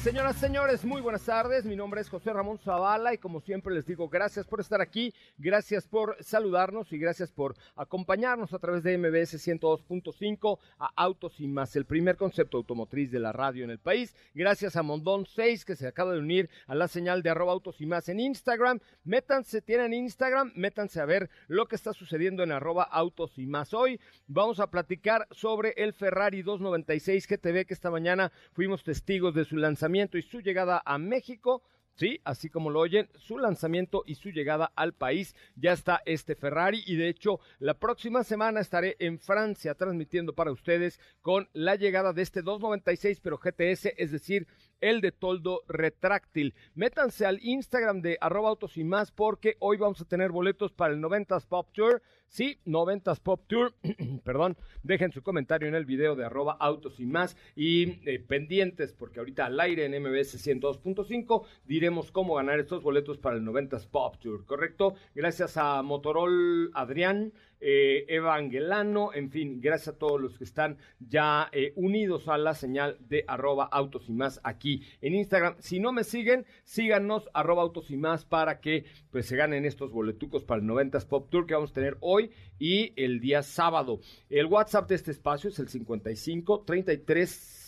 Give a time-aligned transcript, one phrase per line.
[0.03, 1.65] Señoras, señores, muy buenas tardes.
[1.65, 5.13] Mi nombre es José Ramón Zavala y como siempre les digo, gracias por estar aquí,
[5.37, 11.47] gracias por saludarnos y gracias por acompañarnos a través de MBS 102.5 a Autos y
[11.47, 14.15] más, el primer concepto automotriz de la radio en el país.
[14.33, 17.81] Gracias a Mondón 6 que se acaba de unir a la señal de arroba autos
[17.81, 18.79] y más en Instagram.
[19.03, 23.73] Métanse, tienen Instagram, métanse a ver lo que está sucediendo en arroba autos y más.
[23.73, 29.43] Hoy vamos a platicar sobre el Ferrari 296 GTV que esta mañana fuimos testigos de
[29.43, 29.86] su lanzamiento
[30.17, 31.63] y su llegada a México.
[31.95, 35.35] Sí, así como lo oyen, su lanzamiento y su llegada al país.
[35.55, 40.51] Ya está este Ferrari y de hecho la próxima semana estaré en Francia transmitiendo para
[40.51, 44.47] ustedes con la llegada de este 296 pero GTS, es decir,
[44.79, 46.53] el de toldo retráctil.
[46.75, 51.01] Métanse al Instagram de arroba y más porque hoy vamos a tener boletos para el
[51.01, 52.03] 90s Pop Tour.
[52.29, 53.73] Sí, 90s Pop Tour,
[54.23, 58.91] perdón, dejen su comentario en el video de arroba autos y más y eh, pendientes
[58.91, 63.87] porque ahorita al aire en MBS 102.5 diremos cómo ganar estos boletos para el 90s
[63.87, 64.95] Pop Tour, ¿correcto?
[65.15, 71.49] Gracias a Motorol Adrián, eh, Evangelano, en fin, gracias a todos los que están ya
[71.51, 75.55] eh, unidos a la señal de arroba autos y más aquí en Instagram.
[75.59, 79.91] Si no me siguen, síganos arroba autos y más para que pues se ganen estos
[79.91, 82.16] boletucos para el 90s Pop Tour que vamos a tener hoy
[82.59, 83.99] y el día sábado.
[84.29, 87.66] El WhatsApp de este espacio es el 55 33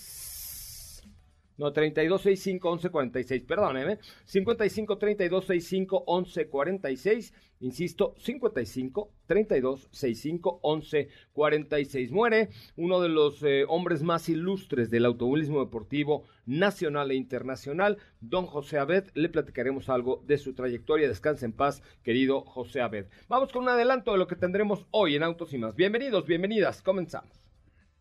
[1.60, 4.00] no, 32 65 11 46, perdóneme.
[4.24, 7.34] 55 32 65 11 46.
[7.60, 12.12] Insisto, 55 32 65 11 46.
[12.12, 18.46] Muere uno de los eh, hombres más ilustres del automovilismo deportivo nacional e internacional, don
[18.46, 19.10] José Abed.
[19.14, 21.10] Le platicaremos algo de su trayectoria.
[21.10, 23.08] Descanse en paz, querido José Abed.
[23.28, 25.76] Vamos con un adelanto de lo que tendremos hoy en Autos y más.
[25.76, 26.82] Bienvenidos, bienvenidas.
[26.82, 27.38] Comenzamos.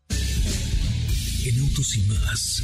[0.09, 2.59] En Autos y más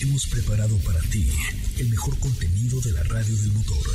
[0.00, 1.30] hemos preparado para ti
[1.78, 3.86] el mejor contenido de la radio del motor.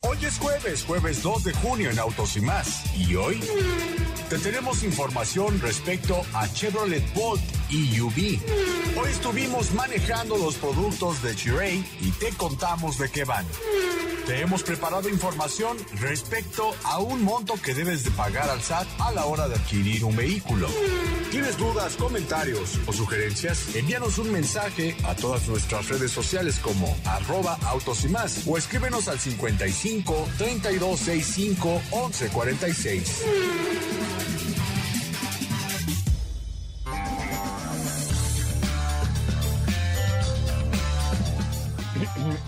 [0.00, 2.82] Hoy es jueves, jueves 2 de junio en Autos y más.
[2.96, 3.40] ¿Y hoy?
[4.28, 8.40] Te tenemos información respecto a Chevrolet Bolt EUV.
[9.00, 13.46] Hoy estuvimos manejando los productos de Chiray y te contamos de qué van.
[14.26, 19.10] Te hemos preparado información respecto a un monto que debes de pagar al SAT a
[19.10, 20.68] la hora de adquirir un vehículo.
[21.32, 23.74] ¿Tienes dudas, comentarios o sugerencias?
[23.74, 29.08] Envíanos un mensaje a todas nuestras redes sociales como arroba autos y más o escríbenos
[29.08, 33.24] al 55 3265 1146.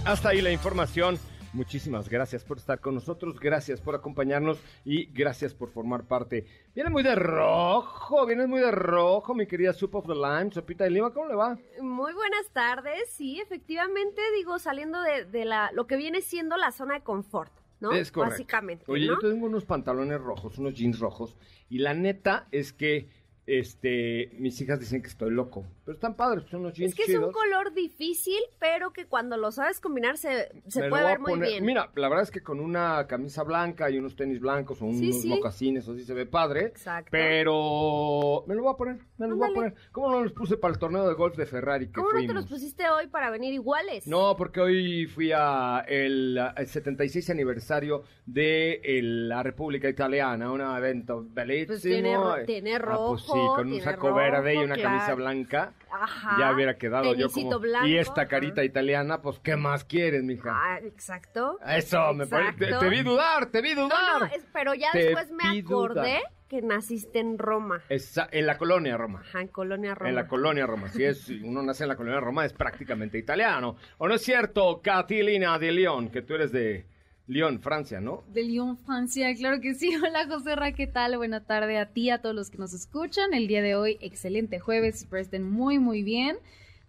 [0.04, 1.18] Hasta ahí la información.
[1.54, 6.44] Muchísimas gracias por estar con nosotros, gracias por acompañarnos y gracias por formar parte.
[6.74, 10.82] Viene muy de rojo, viene muy de rojo, mi querida Soup of the Lime, Sopita
[10.82, 11.56] de Lima, ¿cómo le va?
[11.80, 16.94] Muy buenas tardes, sí, efectivamente, digo, saliendo de, la, lo que viene siendo la zona
[16.94, 17.52] de confort.
[17.78, 17.92] ¿no?
[17.92, 18.32] Es correcto.
[18.32, 18.84] Básicamente.
[18.88, 21.36] Oye, yo tengo unos pantalones rojos, unos jeans rojos,
[21.68, 23.08] y la neta es que
[23.46, 27.12] este, mis hijas dicen que estoy loco, pero están padres, son unos jeans Es que
[27.12, 31.38] es un color difícil, pero que cuando lo sabes combinar se, se puede ver muy
[31.38, 31.64] bien.
[31.64, 35.24] Mira, la verdad es que con una camisa blanca y unos tenis blancos o unos
[35.26, 36.66] mocasines, así se ve padre.
[36.66, 37.10] Exacto.
[37.10, 39.74] Pero me lo voy a poner, me lo voy a poner.
[39.92, 42.32] ¿Cómo no los puse para el torneo de golf de Ferrari que ¿Cómo no te
[42.32, 44.06] los pusiste hoy para venir iguales?
[44.06, 51.66] No, porque hoy fui a el, 76 aniversario de la República Italiana, un evento bellísimo.
[51.66, 56.36] Pues tiene, tiene ah, pues rojo con un saco verde y una camisa blanca, Ajá.
[56.38, 57.58] ya hubiera quedado yo como...
[57.58, 57.86] blanco.
[57.86, 60.50] y esta carita italiana, pues, ¿qué más quieres, mija?
[60.52, 61.58] Ah, exacto.
[61.66, 62.72] Eso, me parece...
[62.78, 64.20] Te, vi dudar, te vi No, dudar.
[64.20, 66.22] no, es- pero ya Te después me acordé dudar.
[66.48, 67.82] que naciste en Roma.
[67.88, 69.20] Esa- en la colonia Roma.
[69.20, 70.08] Ajá, en Colonia Roma.
[70.08, 70.88] En la colonia Roma.
[70.88, 73.76] Si es, si uno nace en la colonia Roma, es prácticamente italiano.
[73.98, 76.86] ¿O no es cierto, Catilina de León, que tú eres de
[77.26, 78.22] Lyon, Francia, ¿no?
[78.32, 79.94] De Lyon, Francia, claro que sí.
[80.02, 81.16] Hola, José Ra, ¿qué tal?
[81.16, 83.32] Buena tarde a ti, a todos los que nos escuchan.
[83.32, 86.36] El día de hoy, excelente jueves, espero estén muy, muy bien.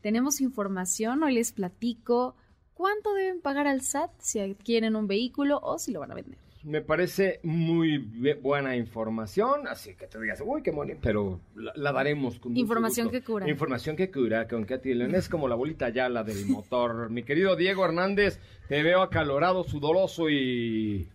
[0.02, 2.36] Tenemos información, hoy les platico
[2.74, 6.45] cuánto deben pagar al SAT si adquieren un vehículo o si lo van a vender.
[6.66, 8.00] Me parece muy
[8.42, 13.06] buena información, así que te digas, uy, qué bonito, pero la, la daremos con Información
[13.08, 13.20] gusto.
[13.20, 13.48] que cura.
[13.48, 15.14] Información que cura con Katy León.
[15.14, 17.10] Es como la bolita ya, la del motor.
[17.12, 21.08] Mi querido Diego Hernández, te veo acalorado, sudoroso y...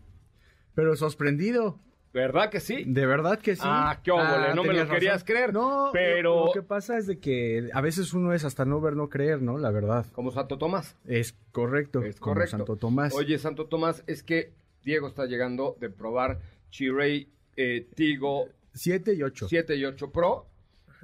[0.76, 1.81] Pero sorprendido.
[2.12, 2.85] ¿Verdad que sí?
[2.87, 3.62] De verdad que sí.
[3.64, 7.19] Ah, qué óvole, no me lo querías creer, No, pero- Lo, que pasa es de
[7.19, 9.58] que a veces uno es hasta no ver, no creer, ¿no?
[9.58, 10.06] La verdad.
[10.12, 10.97] Como Santo Tomás.
[11.06, 12.02] Es correcto.
[12.02, 12.56] Es como correcto.
[12.56, 13.14] Santo Tomás.
[13.14, 14.52] Oye, Santo Tomás, es que
[14.85, 16.41] Diego está llegando de probar
[16.71, 19.49] Chiray eh, Tigo 7 y 8.
[19.49, 20.47] 7 y 8 Pro.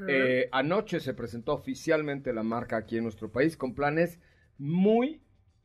[0.08, 4.18] Eh, anoche se presentó oficialmente la marca aquí en nuestro país con planes
[4.58, 5.22] muy,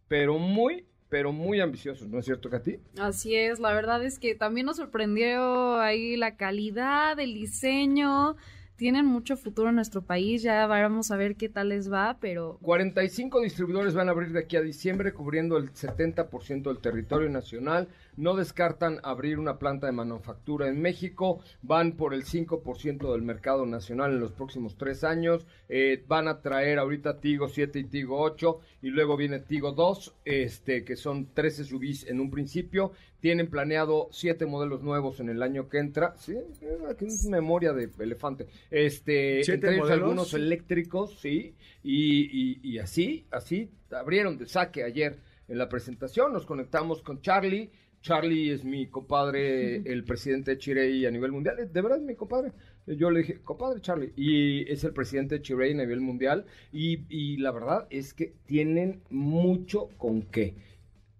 [0.08, 2.80] pero muy, pero muy ambiciosos, ¿no es cierto, Katy?
[2.98, 8.38] Así es, la verdad es que también nos sorprendió ahí la calidad, el diseño.
[8.81, 12.57] Tienen mucho futuro en nuestro país, ya vamos a ver qué tal les va, pero
[12.63, 17.89] 45 distribuidores van a abrir de aquí a diciembre, cubriendo el 70% del territorio nacional.
[18.18, 21.40] No descartan abrir una planta de manufactura en México.
[21.62, 25.46] Van por el 5% del mercado nacional en los próximos tres años.
[25.69, 28.60] Eh, van a traer ahorita Tigo 7 y Tigo 8.
[28.81, 32.92] Y luego viene Tigo 2, este, que son 13 SUVs en un principio.
[33.19, 36.16] Tienen planeado siete modelos nuevos en el año que entra.
[36.18, 38.48] Sí, eh, aquí es memoria de elefante.
[38.72, 41.54] Este, ¿Siete entre ellos algunos eléctricos, sí,
[41.84, 46.34] y, y- y así, así abrieron de saque ayer en la presentación.
[46.34, 47.69] Nos conectamos con Charlie.
[48.01, 51.56] Charlie es mi compadre, el presidente de Chirey a nivel mundial.
[51.71, 52.51] De verdad es mi compadre.
[52.88, 56.45] Yo le dije, compadre Charlie, y es el presidente de Chirey a nivel mundial.
[56.71, 60.56] Y, y la verdad es que tienen mucho con qué.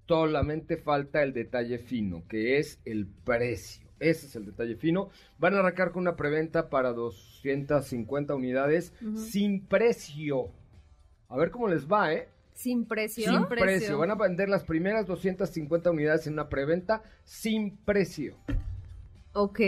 [0.07, 3.88] Solamente falta el detalle fino, que es el precio.
[4.00, 5.10] Ese es el detalle fino.
[5.38, 10.50] Van a arrancar con una preventa para 250 unidades sin precio.
[11.30, 12.27] A ver cómo les va, ¿eh?
[12.62, 13.25] Sin precio.
[13.25, 13.66] Sin precio.
[13.66, 13.98] precio.
[13.98, 18.36] Van a vender las primeras 250 unidades en una preventa sin precio.
[19.34, 19.60] Ok.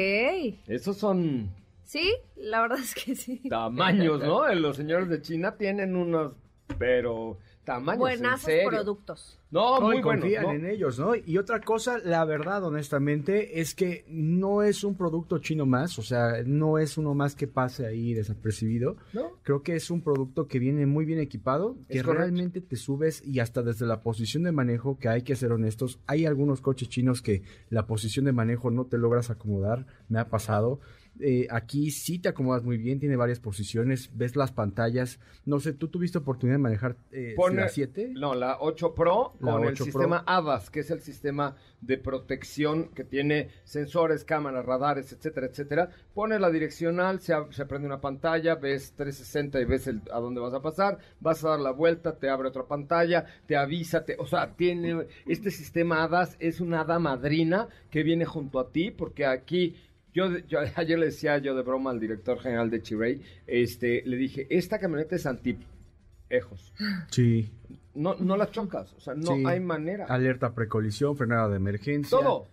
[0.68, 1.50] Esos son
[1.84, 3.42] Sí, la verdad es que sí.
[3.50, 4.48] tamaños, ¿no?
[4.56, 6.34] Los señores de China tienen unos,
[6.84, 8.00] pero tamaños.
[8.00, 8.70] Buenazos en serio.
[8.70, 9.40] productos.
[9.52, 10.52] No, No, muy confían ¿no?
[10.52, 11.16] en ellos, ¿no?
[11.16, 16.02] Y otra cosa, la verdad, honestamente, es que no es un producto chino más, o
[16.02, 18.98] sea, no es uno más que pase ahí desapercibido.
[19.14, 19.32] ¿No?
[19.44, 23.40] Creo que es un producto que viene muy bien equipado, que realmente te subes y
[23.40, 27.22] hasta desde la posición de manejo, que hay que ser honestos, hay algunos coches chinos
[27.22, 30.82] que la posición de manejo no te logras acomodar, me ha pasado.
[31.20, 35.20] Eh, aquí sí te acomodas muy bien, tiene varias posiciones, ves las pantallas.
[35.46, 38.10] No sé, ¿tú tuviste oportunidad de manejar eh, Pone- la 7?
[38.16, 39.92] No, la 8 Pro La con el 8 Pro.
[39.94, 45.90] sistema ADAS, que es el sistema de protección que tiene sensores, cámaras, radares, etcétera, etcétera.
[46.16, 50.42] Pones la direccional, se, se prende una pantalla, ves 360 y ves el- a dónde
[50.42, 54.16] vas a pasar, vas a dar la vuelta, te abre otra pantalla, te avisa, te,
[54.18, 58.90] o sea, tiene este sistema ADAS es una hada madrina que viene junto a ti,
[58.90, 59.76] porque aquí
[60.14, 64.18] yo, yo ayer le decía yo de broma al director general de Chirey, este, le
[64.18, 65.58] dije, esta camioneta es anti
[66.30, 66.74] ejos.
[67.12, 67.52] Sí.
[67.96, 69.44] No, no la chocas, o sea, no Sí.
[69.46, 70.06] hay manera.
[70.06, 72.18] Alerta precolisión, frenada de emergencia.
[72.18, 72.48] Todo,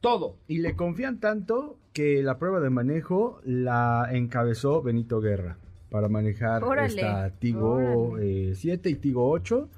[0.00, 0.36] todo.
[0.46, 5.56] Y le confían tanto que la prueba de manejo la encabezó Benito Guerra
[5.90, 7.74] para manejar Órale, esta Tigo
[8.12, 8.50] órale.
[8.50, 9.68] eh, 7 y Tigo 8.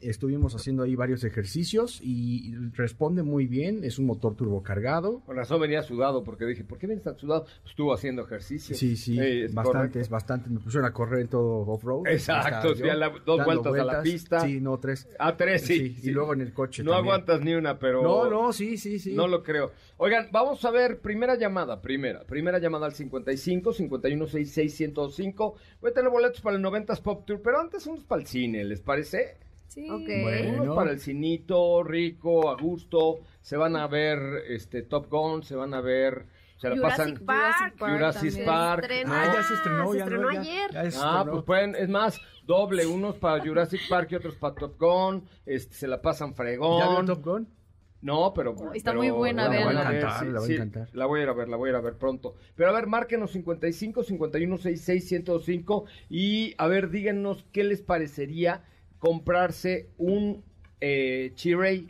[0.00, 3.84] Estuvimos haciendo ahí varios ejercicios y responde muy bien.
[3.84, 5.20] Es un motor turbocargado.
[5.26, 7.44] Con razón venía sudado, porque dije, ¿por qué vienes tan sudado?
[7.44, 8.74] Pues estuvo haciendo ejercicio.
[8.74, 10.10] Sí, sí, Eh, es bastantes, correcto.
[10.12, 10.50] bastantes.
[10.52, 12.06] Me pusieron a correr en todo off-road.
[12.06, 14.40] Exacto, yo a la- dos dando vueltas a la pista.
[14.40, 15.06] Sí, no, tres.
[15.18, 15.96] Ah, tres, sí.
[16.02, 17.12] y luego en el coche No también.
[17.14, 18.02] aguantas ni una, pero...
[18.02, 19.12] No, no, sí, sí, sí.
[19.12, 19.70] No lo creo.
[19.98, 22.24] Oigan, vamos a ver, primera llamada, primera.
[22.24, 25.54] Primera llamada al 55 51 66 105.
[25.82, 28.64] Voy a tener boletos para el 90s Pop Tour, pero antes unos para el cine,
[28.64, 29.36] ¿les parece?
[29.70, 29.88] Sí.
[29.90, 30.06] Ok.
[30.22, 30.62] Bueno.
[30.62, 33.20] Unos para el cinito, rico, a gusto.
[33.40, 36.26] Se van a ver este Top Gun, se van a ver...
[36.56, 37.16] Se la pasan...
[37.16, 37.74] Jurassic Park.
[37.78, 38.44] Jurassic Park Jurassic.
[38.44, 38.82] Park.
[38.84, 39.14] Estrenó.
[39.14, 40.70] Ah, ya se estrenó, se ya estrenó ya- ayer.
[40.72, 44.78] ya Ah, pues pueden, es más, doble, unos para Jurassic Park y otros para Top
[44.78, 47.06] Gun, este, se la pasan ¿Ya vio fregón.
[47.06, 47.48] Top Gun?
[48.02, 48.54] No, pero.
[48.74, 50.88] Está pero muy buena, la va a encantar, sí, le va a encantar.
[50.92, 52.34] La voy a ir a ver, la voy a ir a ver pronto.
[52.56, 58.64] Pero a ver, márquenos 55 51 66 105 y a ver, díganos qué les parecería
[59.00, 60.44] comprarse un
[60.80, 61.32] eh,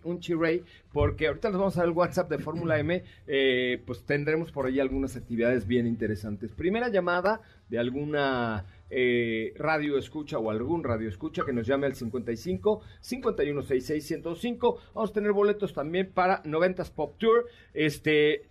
[0.05, 4.05] un Chiray, porque ahorita les vamos a dar el WhatsApp de Fórmula M, eh, pues
[4.05, 6.53] tendremos por ahí algunas actividades bien interesantes.
[6.53, 11.95] Primera llamada de alguna eh, radio escucha o algún radio escucha que nos llame al
[11.95, 14.79] 55 51 66 105.
[14.95, 17.47] Vamos a tener boletos también para 90s Pop Tour.
[17.73, 18.49] Este,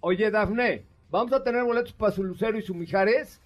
[0.00, 3.40] oye Dafne, vamos a tener boletos para su Lucero y su Mijares.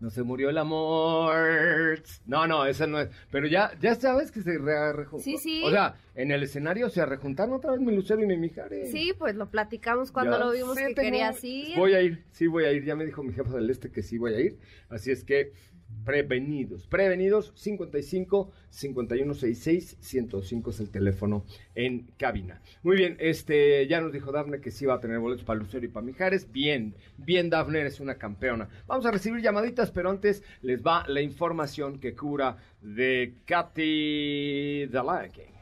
[0.00, 2.00] No se murió el amor.
[2.26, 3.08] No, no, esa no es.
[3.32, 5.24] Pero ya, ya sabes que se rejuntó.
[5.24, 5.62] Sí, sí.
[5.64, 8.90] O sea, en el escenario se rejuntaron otra vez mi Lucero y mi Mijares.
[8.92, 11.76] Sí, pues lo platicamos cuando Ya lo vimos sé, que tengo- querías ir.
[11.76, 12.84] Voy a ir, sí voy a ir.
[12.84, 14.58] Ya me dijo mi jefa del este que sí voy a ir.
[14.88, 15.52] Así es que
[16.04, 22.62] prevenidos, prevenidos 55 51 66 105 es el teléfono en cabina.
[22.82, 25.84] Muy bien, este ya nos dijo Dafne que sí va a tener boletos para Lucero
[25.84, 26.50] y para Mijares.
[26.50, 28.68] Bien, bien Dafne, eres una campeona.
[28.86, 35.57] Vamos a recibir llamaditas, pero antes les va la información que cura de Katy the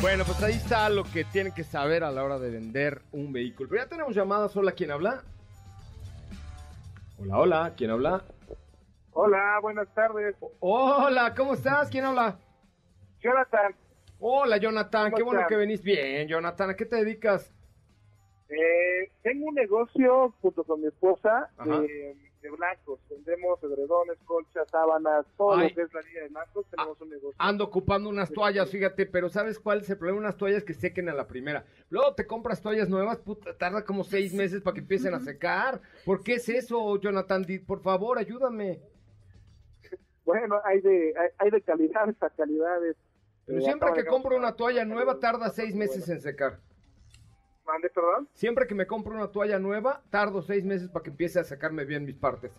[0.02, 3.32] Bueno, pues ahí está lo que tienen que saber a la hora de vender un
[3.32, 3.70] vehículo.
[3.70, 4.54] Pero ya tenemos llamadas.
[4.54, 5.24] Hola, ¿quién habla?
[7.16, 8.22] Hola, hola, ¿quién habla?
[9.16, 10.34] Hola, buenas tardes.
[10.58, 11.88] Hola, ¿cómo estás?
[11.88, 12.38] ¿Quién habla?
[13.20, 13.74] Jonathan,
[14.18, 15.82] Hola, Jonathan, ¿Cómo qué bueno que venís.
[15.82, 17.54] Bien, Jonathan, ¿a qué te dedicas?
[18.48, 23.00] eh, tengo un negocio junto con mi esposa de, de blancos.
[23.08, 25.68] Vendemos edredones, colchas, sábanas, todo Ay.
[25.70, 26.66] lo que es la línea de blancos.
[26.70, 27.34] Tenemos un negocio.
[27.38, 30.18] Ando ocupando unas toallas, fíjate, pero ¿sabes cuál es el problema?
[30.20, 31.64] Unas toallas que sequen a la primera.
[31.88, 35.80] Luego te compras toallas nuevas, puta, tarda como seis meses para que empiecen a secar.
[36.04, 37.44] ¿Por qué es eso, Jonathan?
[37.66, 38.80] Por favor, ayúdame.
[40.24, 42.96] Bueno, hay de, hay, hay de calidades a calidades.
[43.46, 46.60] Pero siempre que compro una toalla nueva, tarda seis meses en secar.
[47.66, 48.28] Mande, perdón.
[48.34, 51.84] Siempre que me compro una toalla nueva, tardo seis meses para que empiece a sacarme
[51.84, 52.52] bien mis partes.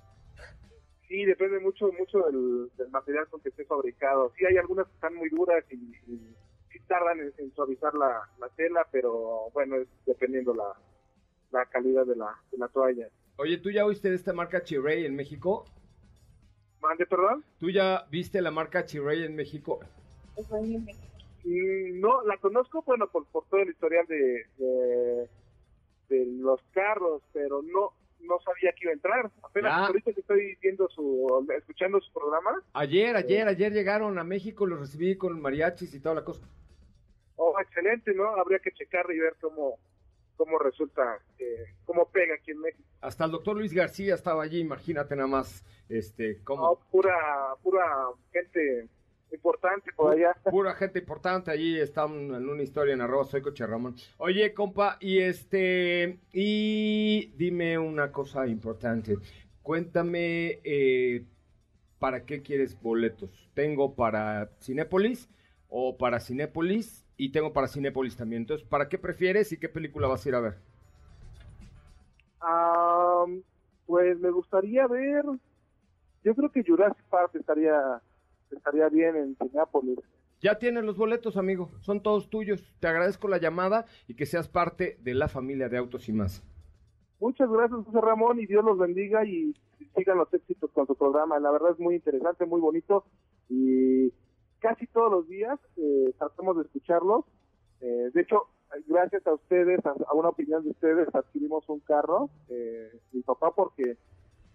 [1.07, 4.31] Sí, depende mucho mucho del, del material con que esté fabricado.
[4.35, 5.75] Sí, hay algunas que están muy duras y,
[6.07, 10.73] y tardan en, en suavizar la, la tela, pero bueno, es dependiendo la,
[11.51, 13.07] la calidad de la, de la toalla.
[13.37, 15.65] Oye, ¿tú ya oíste de esta marca Chiray en México?
[16.87, 17.43] Mande, perdón.
[17.59, 19.79] ¿Tú ya viste la marca Chiray en México?
[20.51, 25.29] Mm, No, la conozco, bueno, por, por todo el historial de, de,
[26.09, 29.31] de los carros, pero no no sabía que iba a entrar.
[29.43, 29.85] Apenas Ya.
[29.85, 32.59] ahorita que estoy viendo su, escuchando su programa.
[32.73, 36.43] Ayer, ayer, ayer llegaron a México, los recibí con mariachis y toda la cosa.
[37.35, 38.25] Oh, excelente, ¿no?
[38.29, 39.77] Habría que checar y ver cómo,
[40.37, 42.83] cómo resulta, eh, cómo pega aquí en México.
[43.01, 46.63] Hasta el doctor Luis García estaba allí, imagínate nada más, este, cómo...
[46.63, 47.15] No, pura,
[47.61, 47.83] pura
[48.31, 48.87] gente
[49.31, 50.33] importante por allá.
[50.49, 53.95] Pura gente importante, allí está un- en una historia en arroba soy coche Ramón.
[54.17, 59.17] Oye, compa, y este, y dime una cosa importante.
[59.61, 61.25] Cuéntame, eh,
[61.99, 63.49] ¿para qué quieres boletos?
[63.53, 65.29] Tengo para Cinépolis
[65.69, 68.43] o para Cinépolis y tengo para Cinépolis también.
[68.43, 70.55] Entonces, ¿para qué prefieres y qué película vas a ir a ver?
[72.41, 73.25] Ah,
[73.85, 75.23] pues me gustaría ver,
[76.23, 78.01] yo creo que Jurassic Park estaría,
[78.51, 79.99] estaría bien en Cineápolis.
[80.41, 81.71] Ya tienes los boletos, amigo.
[81.81, 82.63] Son todos tuyos.
[82.79, 86.43] Te agradezco la llamada y que seas parte de la familia de Autos y más.
[87.19, 89.55] Muchas gracias, José Ramón, y Dios los bendiga y
[89.95, 91.39] sigan los éxitos con su programa.
[91.39, 93.05] La verdad es muy interesante, muy bonito
[93.49, 94.11] y
[94.67, 97.25] casi todos los días eh, tratamos de escucharlos.
[97.81, 98.47] Eh, de hecho,
[98.87, 103.51] gracias a ustedes, a, a una opinión de ustedes, adquirimos un carro, eh, mi papá,
[103.53, 103.97] porque,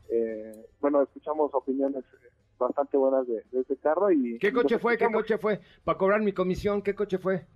[0.09, 4.11] eh, bueno, escuchamos opiniones eh, bastante buenas de, de ese carro.
[4.11, 4.99] y ¿Qué coche fue?
[4.99, 5.61] ¿Qué coche fue?
[5.85, 7.47] Para cobrar mi comisión, ¿qué coche fue?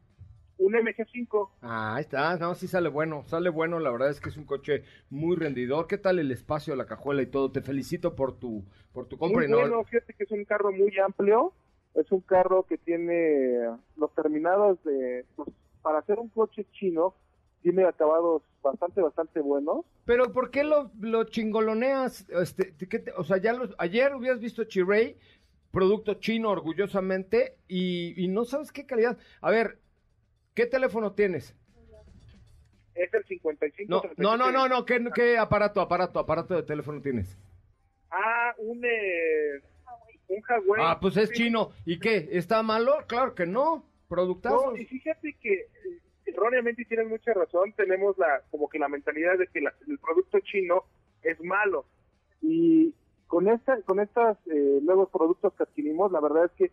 [0.57, 1.51] Un MG5.
[1.63, 4.45] Ah, ahí está, no, sí sale bueno, sale bueno, la verdad es que es un
[4.45, 5.89] coche muy rendidor.
[5.89, 7.51] ¿Qué tal el espacio, la cajuela y todo?
[7.51, 10.45] Te felicito por tu, por tu compra Muy y no- bueno, fíjate que es un
[10.45, 11.53] carro muy amplio,
[11.95, 13.59] es un carro que tiene
[13.97, 15.49] los terminados de, pues,
[15.83, 17.15] para hacer un coche chino,
[17.63, 19.85] tiene acabados bastante, bastante buenos.
[20.05, 22.29] Pero ¿por qué lo, lo chingoloneas?
[22.31, 25.17] Este, ¿qué te- o sea, ya los, ayer hubieras visto Chiray,
[25.71, 29.19] producto chino orgullosamente, y, y no sabes qué calidad.
[29.41, 29.79] A ver,
[30.55, 31.55] ¿qué teléfono tienes?
[32.95, 34.03] Es el 55.
[34.19, 37.37] No, no, no, no, no, ¿qué, qué aparato, aparato, aparato de teléfono tienes?
[38.11, 39.61] Ah, un, eh,
[40.29, 40.83] un Huawei.
[40.85, 41.71] Ah, pues es chino.
[41.85, 42.29] ¿Y qué?
[42.33, 42.99] ¿Está malo?
[43.07, 43.85] Claro que no.
[44.09, 44.71] Productazo.
[44.73, 45.69] No, y fíjate que eh,
[46.27, 50.39] erróneamente tienes mucha razón, tenemos la como que la mentalidad de que la- el producto
[50.41, 50.85] chino
[51.23, 51.87] es malo.
[52.43, 52.95] Y
[53.27, 54.37] con esta con estos
[54.83, 56.71] nuevos productos que adquirimos, la verdad es que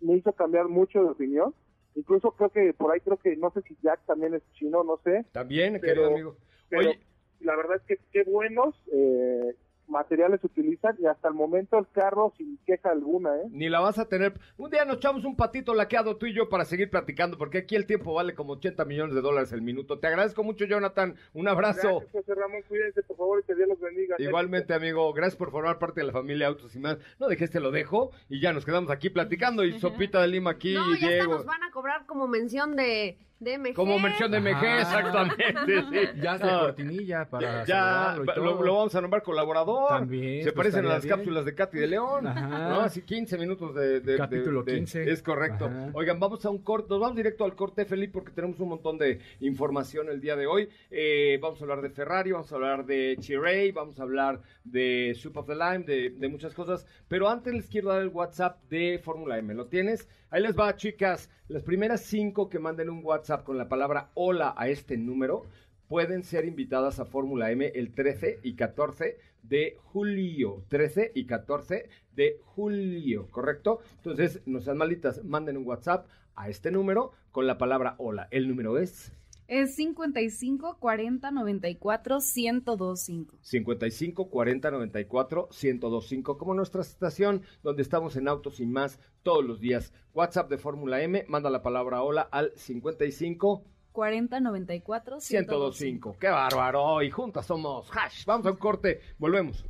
[0.00, 1.54] me hizo cambiar mucho de opinión.
[1.94, 4.98] Incluso creo que por ahí creo que no sé si Jack también es chino, no
[5.04, 5.24] sé.
[5.32, 6.36] También, Pero- querido amigo.
[6.70, 7.00] Pero Oye,
[7.40, 9.54] la verdad es que qué buenos eh,
[9.92, 13.48] materiales utilizan y hasta el momento el carro sin queja alguna, ¿eh?
[13.50, 14.34] ni la vas a tener.
[14.56, 17.76] Un día nos echamos un patito laqueado tú y yo para seguir platicando, porque aquí
[17.76, 19.98] el tiempo vale como 80 millones de dólares el minuto.
[20.00, 21.14] Te agradezco mucho, Jonathan.
[21.34, 22.00] Un abrazo.
[22.00, 24.16] Gracias, José Ramón, cuídense por favor y que Dios los bendiga.
[24.18, 26.98] Igualmente, amigo, gracias por formar parte de la familia Autos y más.
[27.20, 29.64] No dejé este lo dejo y ya nos quedamos aquí platicando.
[29.64, 31.34] Y Sopita de Lima aquí, no, y ya hasta Diego.
[31.34, 33.74] nos van a cobrar como mención de, de MG.
[33.74, 34.80] Como mención de MG, Ajá.
[34.80, 35.44] exactamente.
[35.90, 36.20] sí.
[36.22, 38.62] Ya hace No, cortinilla para Ya, y lo, todo.
[38.62, 39.88] lo vamos a nombrar colaborador.
[39.88, 41.16] También, Se pues, parecen a las bien.
[41.16, 42.26] cápsulas de Katy de León.
[42.26, 42.68] Ajá.
[42.68, 42.80] ¿no?
[42.80, 44.00] Así 15 minutos de...
[44.00, 45.10] de- Capítulo de- de- 15.
[45.10, 45.66] Es correcto.
[45.66, 45.90] Ajá.
[45.94, 46.88] Oigan, vamos a un corte.
[46.90, 50.46] Nos vamos directo al corte, Felipe, porque tenemos un montón de información el día de
[50.46, 50.68] hoy.
[50.90, 55.14] Eh, vamos a hablar de Ferrari, vamos a hablar de Chiray, vamos a hablar de
[55.18, 56.86] Soup of the Lime, de, de muchas cosas.
[57.08, 59.54] Pero antes les quiero dar el WhatsApp de Fórmula M.
[59.54, 60.08] ¿Lo tienes?
[60.30, 61.28] Ahí les va, chicas.
[61.48, 65.46] Las primeras cinco que manden un WhatsApp con la palabra hola a este número
[65.88, 70.64] pueden ser invitadas a Fórmula M el 13 y 14 de julio.
[70.68, 73.80] 13 y 14 de julio, ¿correcto?
[73.96, 74.78] Entonces, no sean
[75.24, 78.28] manden un WhatsApp a este número con la palabra hola.
[78.30, 79.12] El número es
[79.52, 83.36] Es 55 40 94 1025.
[83.42, 89.60] 55 40 94 1025, como nuestra estación donde estamos en Autos y más todos los
[89.60, 89.92] días.
[90.14, 93.62] WhatsApp de Fórmula M, manda la palabra hola al 55
[93.92, 96.16] 40 94 1025.
[96.18, 97.02] ¡Qué bárbaro!
[97.02, 98.24] Y juntas somos Hash.
[98.24, 99.66] Vamos a un corte, volvemos.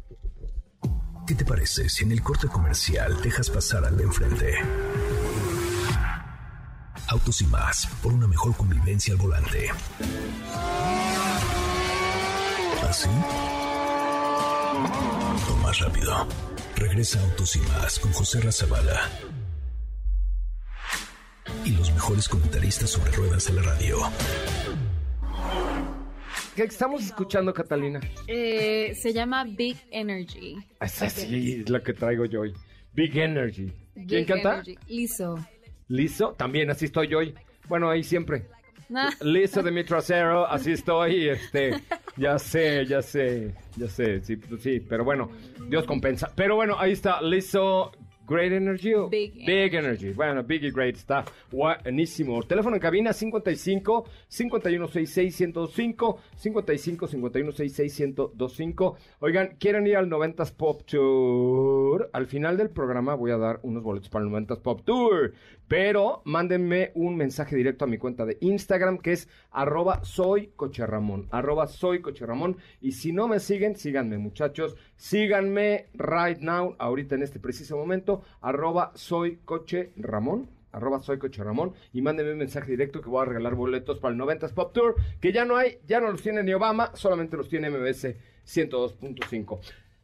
[1.27, 4.55] ¿Qué te parece si en el corte comercial dejas pasar al de enfrente?
[7.13, 9.69] Autos y más, por una mejor convivencia al volante.
[12.89, 13.07] ¿Así?
[15.51, 16.27] O más rápido.
[16.75, 19.11] Regresa Autos y más con José Razabala.
[21.67, 23.99] Y los mejores comentaristas sobre ruedas de la radio.
[26.57, 28.01] ¿Qué estamos escuchando, Catalina?
[28.27, 30.57] Eh, se llama Big Energy.
[30.81, 32.55] Esa sí es la que traigo yo hoy.
[32.95, 33.71] Big Energy.
[33.93, 34.55] ¿Quién Big canta?
[34.55, 34.79] Energy.
[34.89, 35.39] Liso.
[35.93, 36.35] Liso.
[36.37, 37.35] También así estoy hoy.
[37.69, 38.47] Bueno, ahí siempre.
[38.95, 41.81] Ah, Listo de mi trasero, así estoy, este,
[42.17, 45.31] ya sé, ya sé, ya sé, sí, sí, pero bueno,
[45.69, 46.31] Dios compensa.
[46.35, 47.91] Pero bueno, ahí está, listo,
[48.29, 50.13] Great Energy o Big Energy.
[50.13, 52.43] Bueno, Big y Great está buenísimo.
[52.43, 58.97] Teléfono en cabina 55 5166 1025 55 5166 1025.
[59.21, 62.11] Oigan, ¿quieren ir al 90s Pop Tour?
[62.13, 65.35] Al final del programa voy a dar unos boletos para el 90s Pop Tour.
[65.73, 70.85] Pero mándenme un mensaje directo a mi cuenta de Instagram que es arroba soy coche
[70.85, 71.29] Ramón.
[71.31, 72.03] Arroba soy.
[72.83, 74.77] Y si no me siguen, síganme muchachos.
[74.97, 79.41] Síganme right now, ahorita en este preciso momento, arroba soy
[80.73, 81.19] arroba soy
[81.95, 84.97] y mándenme un mensaje directo que voy a regalar boletos para el 90s Pop Tour,
[85.23, 89.61] que ya no hay, ya no los tiene ni Obama, solamente los tiene MBS 102.5.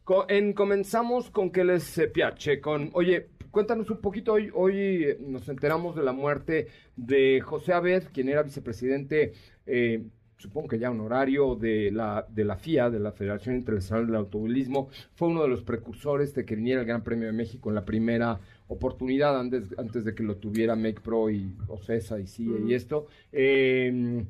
[0.09, 4.75] Co- en, comenzamos con que les eh, piache, con, oye, cuéntanos un poquito, hoy, hoy
[5.03, 9.33] eh, nos enteramos de la muerte de José Abed, quien era vicepresidente,
[9.67, 10.01] eh,
[10.37, 14.89] supongo que ya honorario de la, de la FIA, de la Federación Internacional del Automovilismo,
[15.13, 17.85] fue uno de los precursores de que viniera el Gran Premio de México en la
[17.85, 22.73] primera oportunidad antes, antes de que lo tuviera Make Pro y Ocesa y CIE y
[22.73, 23.05] esto.
[23.31, 24.25] Eh,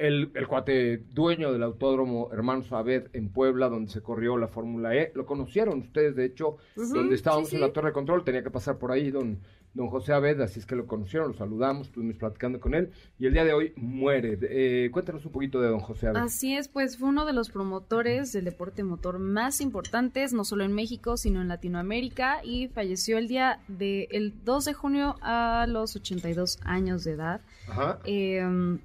[0.00, 4.96] el, el cuate dueño del autódromo Hermanos Abed en Puebla, donde se corrió la Fórmula
[4.96, 8.42] E, lo conocieron ustedes, de hecho, donde estábamos sí, en la torre de control, tenía
[8.42, 9.40] que pasar por ahí don,
[9.74, 13.26] don José Abed, así es que lo conocieron, lo saludamos, estuvimos platicando con él, y
[13.26, 14.38] el día de hoy muere.
[14.40, 16.20] Eh, cuéntanos un poquito de don José Abed.
[16.22, 20.64] Así es, pues fue uno de los promotores del deporte motor más importantes, no solo
[20.64, 25.66] en México, sino en Latinoamérica, y falleció el día de el 2 de junio a
[25.68, 27.42] los 82 años de edad.
[27.68, 27.98] Ajá.
[28.06, 28.78] Eh,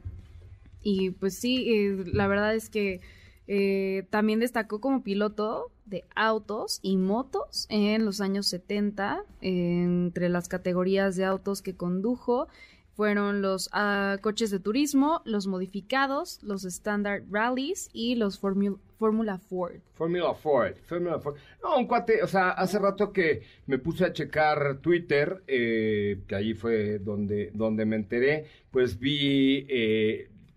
[0.85, 3.01] y pues sí, eh, la verdad es que
[3.47, 9.23] eh, también destacó como piloto de autos y motos en los años 70.
[9.41, 12.47] entre las categorías de autos que condujo
[12.95, 19.37] fueron los ah, coches de turismo, los modificados, los Standard Rallies y los Formu- Fórmula
[19.37, 19.75] Ford.
[19.95, 21.35] Formula Ford, Formula Ford.
[21.61, 26.35] No, un cuate, o sea, hace rato que me puse a checar Twitter, eh, que
[26.35, 29.65] ahí fue donde, donde me enteré, pues vi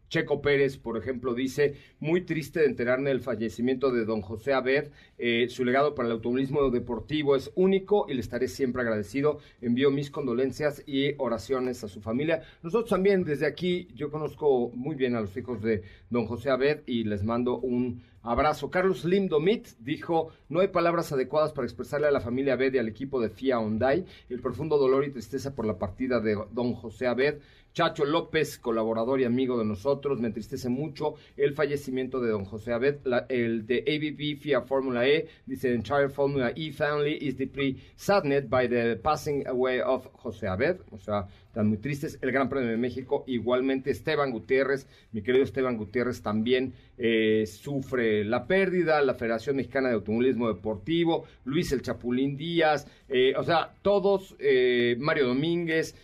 [0.08, 4.90] Checo Pérez, por ejemplo, dice, muy triste de enterarme del fallecimiento de don José Abed,
[5.18, 9.38] eh, su legado para el automovilismo deportivo es único y le estaré siempre agradecido.
[9.60, 12.42] Envío mis condolencias y oraciones a su familia.
[12.62, 16.80] Nosotros también desde aquí, yo conozco muy bien a los hijos de don José Abed
[16.86, 18.70] y les mando un abrazo.
[18.70, 22.88] Carlos Limdomit dijo, no hay palabras adecuadas para expresarle a la familia Abed y al
[22.88, 27.06] equipo de FIA Hyundai el profundo dolor y tristeza por la partida de don José
[27.06, 27.40] Abed.
[27.74, 32.72] Chacho López, colaborador y amigo de nosotros, me entristece mucho el fallecimiento de don José
[32.72, 37.36] Abed, la- el de ABB FIA Fórmula E, dice, the entire Formula E family is
[37.36, 41.26] deeply saddened by the passing away of José Abed, o sea,
[41.64, 42.18] muy tristes.
[42.22, 48.24] El Gran Premio de México, igualmente Esteban Gutiérrez, mi querido Esteban Gutiérrez también eh, sufre
[48.24, 53.74] la pérdida, la Federación Mexicana de Automovilismo Deportivo, Luis el Chapulín Díaz, eh, o sea,
[53.82, 55.94] todos, eh, Mario Domínguez,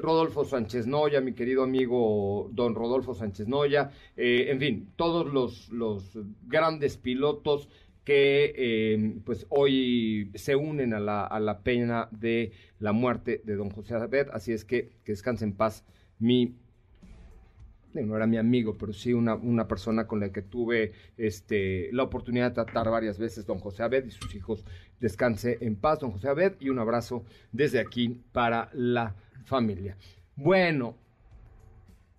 [0.00, 6.16] Rodolfo Sánchez Noya, mi querido amigo don Rodolfo Sánchez Noya, en fin, todos los, los
[6.46, 7.68] grandes pilotos
[8.06, 13.56] que eh, pues hoy se unen a la, a la pena de la muerte de
[13.56, 15.84] don José Abed, así es que que descanse en paz
[16.20, 16.54] mi
[18.04, 22.02] no era mi amigo, pero sí una, una persona con la que tuve este, la
[22.02, 24.64] oportunidad de tratar varias veces, don José Abed y sus hijos.
[25.00, 29.14] Descanse en paz, don José Abed, y un abrazo desde aquí para la
[29.44, 29.96] familia.
[30.34, 30.96] Bueno,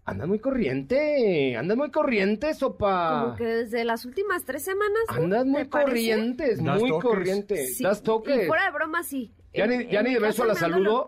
[0.08, 3.22] anda muy corriente, anda muy corriente, sopa.
[3.24, 5.02] Como que desde las últimas tres semanas.
[5.10, 5.16] ¿no?
[5.24, 5.90] Andas muy ¿Te parece?
[5.92, 7.10] corrientes, Das muy toques.
[7.10, 7.68] corriente.
[7.68, 8.44] Sí, Das toques.
[8.44, 9.32] Y fuera de broma, sí.
[9.54, 11.08] Ya En- ni- ya en ni de beso la saludo.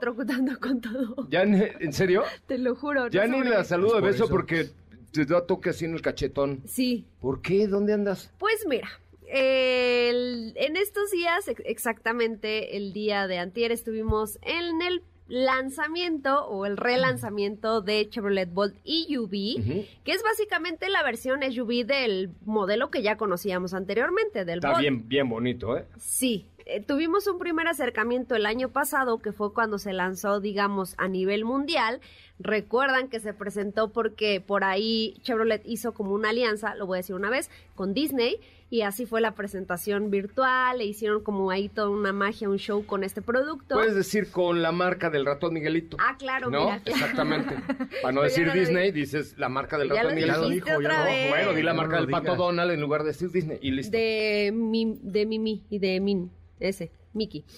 [0.59, 1.27] con todo.
[1.29, 2.23] ¿Ya, ni- ¿En serio?
[2.45, 3.07] Te lo juro.
[3.09, 4.29] Ya no ni la saludo de beso eso.
[4.31, 4.67] porque
[5.13, 6.61] te da toque así en el cachetón.
[6.67, 7.05] Sí.
[7.21, 7.67] ¿Por qué?
[7.67, 8.33] ¿Dónde andas?
[8.37, 8.89] Pues mira,
[9.27, 16.65] el- en estos días, ex- exactamente el día de antier, estuvimos en el lanzamiento o
[16.65, 19.85] el relanzamiento de Chevrolet Bolt EUV, Ujú.
[20.03, 24.81] que es básicamente la versión SUV del modelo que ya conocíamos anteriormente, del Está Bolt.
[24.81, 25.85] bien, bien bonito, ¿eh?
[25.97, 30.95] Sí, eh, tuvimos un primer acercamiento el año pasado, que fue cuando se lanzó, digamos,
[30.97, 32.01] a nivel mundial.
[32.39, 37.01] Recuerdan que se presentó porque por ahí Chevrolet hizo como una alianza, lo voy a
[37.01, 38.39] decir una vez, con Disney.
[38.71, 42.85] Y así fue la presentación virtual, e hicieron como ahí toda una magia, un show
[42.85, 43.73] con este producto.
[43.75, 45.97] Puedes decir con la marca del ratón Miguelito.
[45.99, 46.65] ah, claro, ¿No?
[46.65, 46.79] mira.
[46.81, 46.99] claro.
[47.01, 47.55] Exactamente.
[48.03, 50.49] Para no Pero decir no Disney, di- dices la marca del ratón Miguelito.
[50.49, 51.05] dijo, ya otra no.
[51.05, 51.29] vez.
[51.29, 52.35] Bueno, di la marca no del pato.
[52.35, 53.91] Donald en lugar de decir Disney y listo.
[53.97, 57.43] De, mi, de Mimi y de Min, ese, Mickey.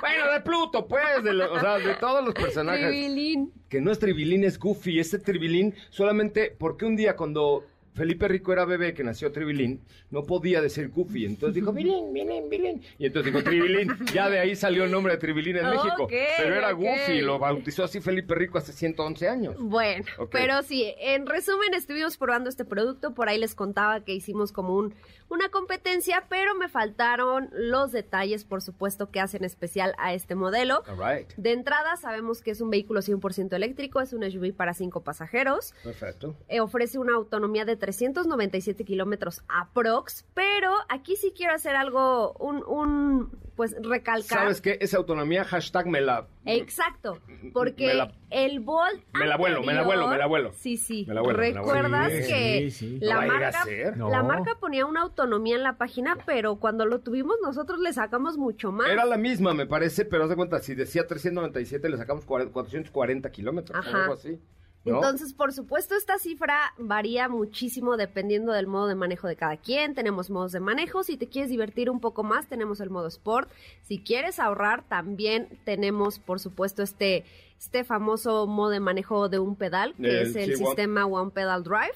[0.00, 2.88] Bueno, de Pluto, pues, de lo- o sea, de todos los personajes.
[2.88, 3.52] Tribilín.
[3.68, 4.98] Que no es Tribilín, es Goofy.
[4.98, 10.24] Este Tribilín solamente porque un día cuando Felipe Rico era bebé que nació Tribilín, no
[10.24, 12.82] podía decir Goofy, entonces dijo Bilín, Bilín, Bilín.
[12.98, 16.06] Y entonces dijo Tribilín, ya de ahí salió el nombre de Tribilín en México.
[16.08, 16.78] Pero era ok.
[16.80, 19.56] Goofy, lo bautizó así Felipe Rico hace 111 años.
[19.58, 20.30] Bueno, Ok.
[20.32, 24.76] pero sí, en resumen estuvimos probando este producto, por ahí les contaba que hicimos como
[24.76, 24.94] un,
[25.28, 30.82] una competencia, pero me faltaron los detalles, por supuesto, que hacen especial a este modelo.
[30.88, 31.32] All right.
[31.36, 35.74] De entrada sabemos que es un vehículo 100% eléctrico, es un SUV para cinco pasajeros,
[35.84, 36.34] Perfecto.
[36.48, 42.62] eh, ofrece una autonomía de 397 kilómetros aprox, pero aquí sí quiero hacer algo, un,
[42.66, 44.38] un pues recalcar.
[44.38, 44.78] ¿Sabes qué?
[44.80, 46.26] Esa autonomía, hashtag me la...
[46.46, 47.18] Exacto,
[47.52, 50.52] porque la- el Volt Me la vuelo, me la vuelo, me la vuelo.
[50.54, 51.04] Sí, sí.
[51.06, 51.72] Me la vuelo, me la vuelo.
[51.82, 52.98] ¿Recuerdas Sí, que sí, sí.
[53.00, 53.96] la ¿No va a ir a marca?
[53.96, 54.08] No.
[54.10, 58.38] la marca ponía una autonomía en la página, pero cuando lo tuvimos nosotros le sacamos
[58.38, 58.88] mucho más.
[58.88, 62.52] Era la misma, me parece, pero haz de cuenta, si decía 397, le sacamos 40
[62.52, 64.40] 440 kilómetros, algo así.
[64.84, 64.96] ¿No?
[64.96, 69.94] Entonces, por supuesto, esta cifra varía muchísimo dependiendo del modo de manejo de cada quien.
[69.94, 71.02] Tenemos modos de manejo.
[71.02, 73.50] Si te quieres divertir un poco más, tenemos el modo Sport.
[73.82, 77.24] Si quieres ahorrar, también tenemos, por supuesto, este,
[77.58, 81.62] este famoso modo de manejo de un pedal, que El- es el sistema One Pedal
[81.62, 81.94] Drive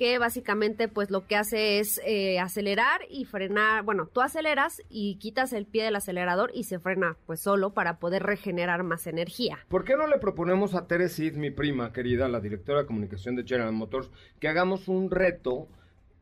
[0.00, 5.16] que básicamente pues lo que hace es eh, acelerar y frenar, bueno, tú aceleras y
[5.16, 9.58] quitas el pie del acelerador y se frena pues solo para poder regenerar más energía.
[9.68, 13.36] ¿Por qué no le proponemos a Tere Sid, mi prima querida, la directora de comunicación
[13.36, 15.68] de General Motors, que hagamos un reto?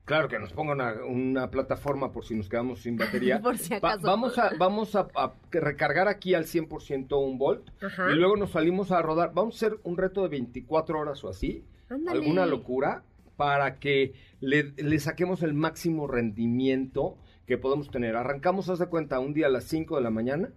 [0.06, 3.38] Claro, que nos ponga una, una plataforma por si nos quedamos sin batería.
[3.42, 4.08] Por si Va- acaso.
[4.08, 8.10] vamos a, vamos a, a recargar aquí al 100% un volt Ajá.
[8.10, 9.30] y luego nos salimos a rodar.
[9.34, 11.64] Vamos a hacer un reto de 24 horas o así.
[11.88, 12.18] Ándale.
[12.18, 13.04] Alguna locura
[13.38, 18.16] para que le, le saquemos el máximo rendimiento que podemos tener.
[18.16, 20.50] Arrancamos, haz de cuenta, un día a las 5 de la mañana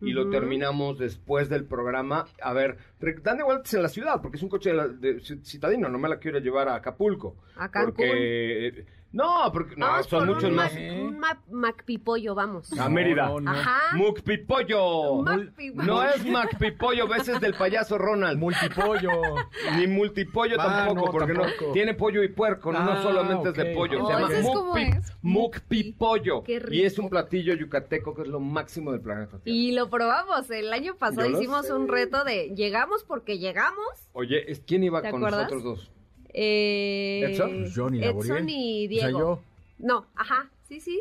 [0.00, 2.26] y lo terminamos después del programa.
[2.42, 2.76] A ver,
[3.22, 6.08] dando vueltas en la ciudad, porque es un coche de, la- de citadino, no me
[6.08, 7.36] la quiero llevar a Acapulco.
[7.56, 7.94] A Cancún.
[7.94, 8.84] Porque...
[9.14, 10.72] No, porque no, Vamos son por muchos un más.
[10.74, 12.72] Mac, un Mac, Macpipollo, vamos.
[12.78, 13.26] A Mérida.
[13.28, 13.50] No, no.
[13.52, 13.96] Ajá.
[13.96, 15.22] Mucpipollo.
[15.22, 15.82] Macpipollo.
[15.86, 18.38] No es Macpipollo, veces del payaso Ronald.
[18.38, 19.10] Multipollo.
[19.78, 21.66] Ni multipollo Ah, tampoco, no, porque tampoco.
[21.68, 23.74] no tiene pollo y puerco, no, no Ah, solamente es de ok.
[23.76, 24.02] pollo.
[24.04, 25.12] Oh, se llama ese es como Mucpi- es.
[25.22, 26.42] Mucpipollo.
[26.42, 26.74] Qué rico.
[26.74, 29.38] Y es un platillo yucateco que es lo máximo del planeta.
[29.38, 29.56] Tierra.
[29.56, 30.50] Y lo probamos.
[30.50, 31.72] El año pasado Yo lo hicimos sé.
[31.72, 33.86] un reto de llegamos porque llegamos.
[34.12, 35.50] Oye, ¿es- ¿quién iba ¿Te con acuerdas?
[35.50, 35.90] nosotros dos?
[36.34, 37.64] Eh, ¿Edson?
[37.74, 38.04] Johnny.
[38.04, 39.18] Edson y O sea, Diego.
[39.18, 39.42] yo.
[39.78, 41.00] No, ajá, sí, sí.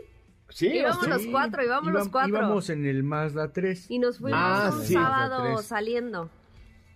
[0.49, 1.09] Sí, Íbamos ¿sí?
[1.09, 2.29] los cuatro, íbamos los Íbam- cuatro.
[2.37, 3.89] Íbamos en el Mazda 3.
[3.89, 4.93] Y nos fuimos Ah, un sí.
[4.93, 6.29] sábado saliendo.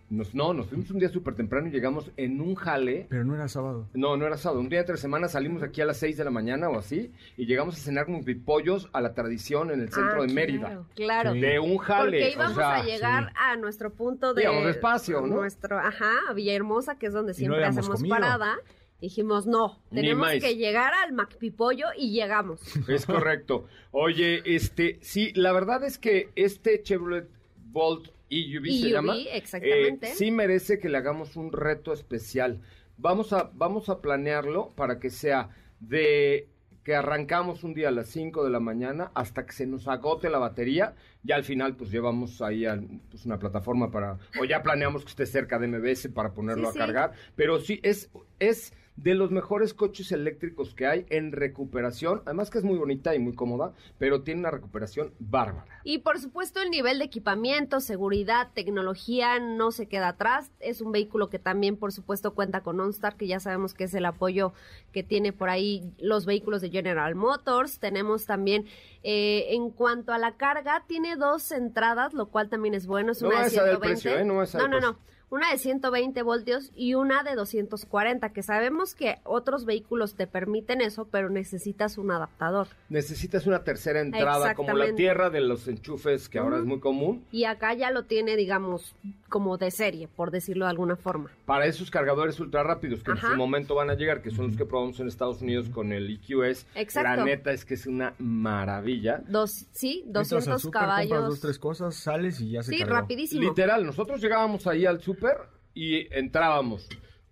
[0.09, 3.07] Nos- no, nos fuimos un día súper temprano y llegamos en un jale.
[3.09, 3.89] Pero no era sábado.
[3.93, 4.61] No, no era sábado.
[4.61, 7.11] Un día de tres semanas salimos aquí a las 6 de la mañana o así
[7.35, 10.67] y llegamos a cenar pipollos a la tradición en el centro Ah, de Mérida.
[10.67, 11.33] Claro, claro.
[11.33, 11.39] Sí.
[11.41, 12.19] De un jale.
[12.19, 14.43] Porque o íbamos sea, a llegar a nuestro punto de...
[14.43, 15.27] Íbamos despacio, ¿no?
[15.27, 18.15] Nuestro, ajá, a Villahermosa, que es donde siempre hacemos comido.
[18.15, 18.55] parada.
[19.01, 22.61] Dijimos, no, tenemos que llegar al Macpipollo y llegamos.
[22.87, 23.65] Es correcto.
[23.91, 27.27] Oye, este, sí, la verdad es que este Chevrolet
[27.71, 29.15] Bolt EUV, se EUV, llama.
[29.33, 30.07] exactamente.
[30.07, 32.61] eh, sí merece que le hagamos un reto especial.
[32.97, 36.49] Vamos a, vamos a planearlo para que sea de
[36.83, 40.29] que arrancamos un día a las 5 de la mañana hasta que se nos agote
[40.29, 40.95] la batería.
[41.21, 42.79] Ya al final, pues llevamos ahí a,
[43.11, 44.17] pues, una plataforma para.
[44.39, 46.77] O ya planeamos que esté cerca de MBS para ponerlo Sí, a sí.
[46.79, 47.11] cargar.
[47.35, 48.09] Pero sí, es,
[48.39, 52.21] es de los mejores coches eléctricos que hay en recuperación.
[52.25, 55.65] Además que es muy bonita y muy cómoda, pero tiene una recuperación bárbara.
[55.83, 60.51] Y por supuesto el nivel de equipamiento, seguridad, tecnología no se queda atrás.
[60.59, 63.93] Es un vehículo que también por supuesto cuenta con OnStar, que ya sabemos que es
[63.93, 64.53] el apoyo
[64.91, 67.79] que tiene por ahí los vehículos de General Motors.
[67.79, 68.65] Tenemos también
[69.03, 73.11] eh, en cuanto a la carga, tiene dos entradas, lo cual también es bueno.
[73.11, 73.87] Es No una de esa del 120.
[73.87, 74.25] precio, ¿eh?
[74.25, 74.97] No no, no.
[75.29, 80.79] Una de 120 voltios y una de 240, que sabemos que otros vehículos te permiten
[80.79, 82.67] eso, pero necesitas un adaptador.
[82.87, 87.25] Necesitas una tercera entrada, como la tierra de los enchufes, que ahora es muy común.
[87.31, 88.95] Y acá ya lo tiene, digamos,
[89.27, 91.29] como de serie, por decirlo de alguna forma.
[91.45, 93.27] Para esos cargadores ultra rápidos que Ajá.
[93.27, 95.91] en su momento van a llegar, que son los que probamos en Estados Unidos con
[95.91, 96.67] el EQS.
[96.75, 97.17] Exacto.
[97.17, 99.21] La neta es que es una maravilla.
[99.27, 101.29] Dos, sí, Entras al 200 súper, compras caballos.
[101.29, 102.93] dos, tres cosas, sales y ya se sí, cargó.
[102.95, 103.41] rapidísimo.
[103.41, 105.37] Literal, nosotros llegábamos ahí al súper
[105.73, 106.87] y entrábamos.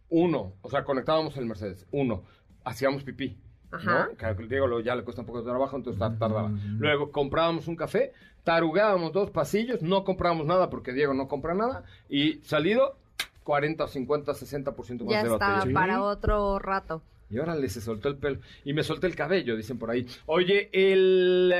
[0.09, 1.85] Uno, o sea, conectábamos el Mercedes.
[1.91, 2.23] Uno,
[2.63, 3.37] hacíamos pipí.
[3.71, 4.09] Ajá.
[4.11, 4.17] ¿no?
[4.37, 6.51] Que Diego ya le cuesta un poco de trabajo, entonces tar- tardaba.
[6.77, 11.83] Luego comprábamos un café, tarugábamos dos pasillos, no comprábamos nada porque Diego no compra nada,
[12.07, 12.97] y salido
[13.43, 15.73] 40, 50, 60% más Ya de estaba batería.
[15.73, 17.01] para otro rato.
[17.29, 18.39] Y órale, se soltó el pelo.
[18.63, 20.05] Y me solté el cabello, dicen por ahí.
[20.27, 21.53] Oye, el,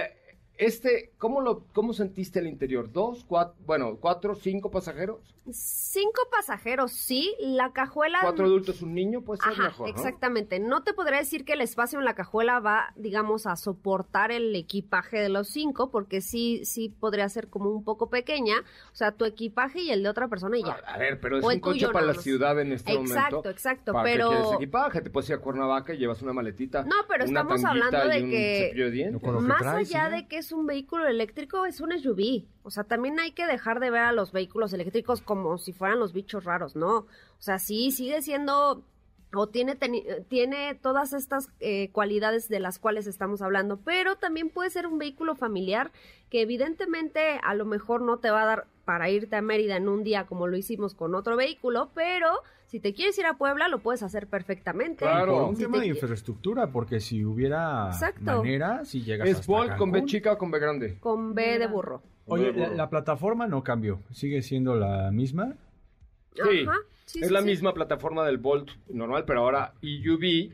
[0.58, 2.92] Este, ¿cómo lo, cómo sentiste el interior?
[2.94, 5.35] ¿Dos, cuatro, bueno, cuatro, cinco pasajeros?
[5.52, 7.36] Cinco pasajeros, sí.
[7.40, 8.20] La cajuela.
[8.22, 9.96] Cuatro adultos, un niño, pues ser Ajá, mejor, ¿no?
[9.96, 10.60] exactamente.
[10.60, 14.56] No te podría decir que el espacio en la cajuela va, digamos, a soportar el
[14.56, 18.56] equipaje de los cinco, porque sí, sí podría ser como un poco pequeña.
[18.92, 20.74] O sea, tu equipaje y el de otra persona y ya.
[20.88, 23.50] A ver, pero es O un coche para la ciudad en este Exacto, momento.
[23.50, 25.02] exacto, ¿Para pero- qué quieres equipaje?
[25.02, 26.84] Te puedes ir a Cuernavaca y llevas una maletita.
[26.84, 30.16] No, pero una estamos hablando de que de Más traes, allá ¿sí?
[30.16, 32.46] de que es un vehículo eléctrico, es un SUV.
[32.64, 36.00] O sea, también hay que dejar de ver a los vehículos eléctricos como si fueran
[36.00, 36.98] los bichos raros, ¿no?
[36.98, 37.08] O
[37.40, 38.84] sea, sí, sigue siendo
[39.38, 44.50] o tiene, teni- tiene todas estas eh, cualidades de las cuales estamos hablando, pero también
[44.50, 45.92] puede ser un vehículo familiar
[46.30, 49.90] que evidentemente a lo mejor no te va a dar para irte a Mérida en
[49.90, 52.30] un día como lo hicimos con otro vehículo, pero
[52.68, 55.06] si te quieres ir a Puebla lo puedes hacer perfectamente.
[55.06, 55.34] Claro.
[55.34, 58.24] Por un Si tema te de infraestructura, porque si hubiera Exacto.
[58.24, 60.98] manera, si llegas ¿Es hasta Bolt con B chica o con B grande?
[61.00, 62.02] Con B de burro.
[62.28, 65.54] Oye, la, plataforma no cambió, sigue siendo la misma.
[66.34, 67.46] Sí, Ajá, sí, es sí, la sí.
[67.46, 70.54] misma plataforma del Bolt normal, pero ahora EUV,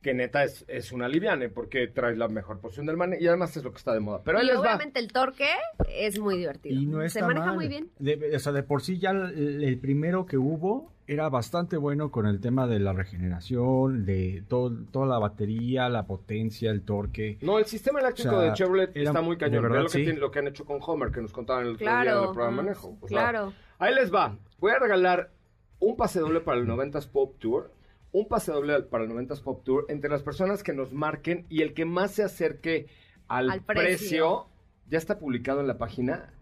[0.00, 3.54] que neta es, es una liviane, porque traes la mejor posición del manejo y además
[3.56, 4.22] es lo que está de moda.
[4.24, 4.60] Pero ahí y les va.
[4.62, 5.50] obviamente el torque
[5.88, 6.80] es muy divertido.
[6.80, 7.54] Y no está Se maneja mal.
[7.56, 7.90] muy bien.
[7.98, 12.10] De- o sea, de por sí ya el, el primero que hubo era bastante bueno
[12.10, 17.38] con el tema de la regeneración, de todo, toda la batería, la potencia, el torque.
[17.42, 19.62] No, el sistema eléctrico O sea, de Chevrolet era- está muy cañón.
[19.62, 20.04] verdad, Ve lo, que sí.
[20.04, 22.20] tiene- lo que han hecho con Homer, que nos contaban el otro día en Claro.
[22.24, 22.96] el programa de manejo.
[23.00, 23.52] O sea, claro.
[23.78, 24.36] ahí les va.
[24.58, 25.30] Voy a regalar
[25.80, 27.72] un pase doble para el 90s Pop Tour.
[28.12, 31.62] Un pase doble para el 90s Pop Tour entre las personas que nos marquen y
[31.62, 32.86] el que más se acerque
[33.26, 33.82] al, Al precio.
[33.82, 34.46] precio.
[34.88, 36.32] Ya está publicado en la página.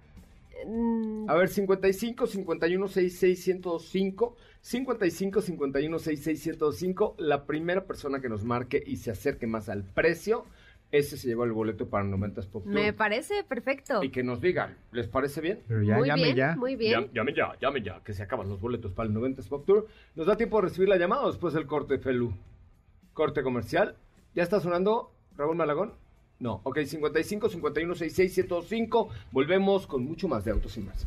[0.67, 8.29] Mm, A ver, 55 51 66 105 55 51 66 105 La primera persona que
[8.29, 10.45] nos marque y se acerque más al precio,
[10.93, 12.73] ese se lleva el boleto para el 90s Pop Tour.
[12.75, 14.03] me parece perfecto.
[14.03, 15.61] Y que nos digan, ¿les parece bien?
[15.69, 16.57] Pero ya, muy llame bien, ya.
[16.57, 17.07] muy bien.
[17.07, 19.87] Ya- llame ya, llame ya, que se acaban los boletos para el 90s Pop Tour.
[20.17, 22.33] ¿Nos da tiempo de recibir la llamada o después del corte, Felu?
[23.15, 23.97] Corte comercial.
[24.35, 25.93] ¿Ya está sonando Raúl Malagón?
[26.39, 26.61] No.
[26.65, 31.07] Ok, 55 51 66 105 Volvemos con mucho más de Autos y Más.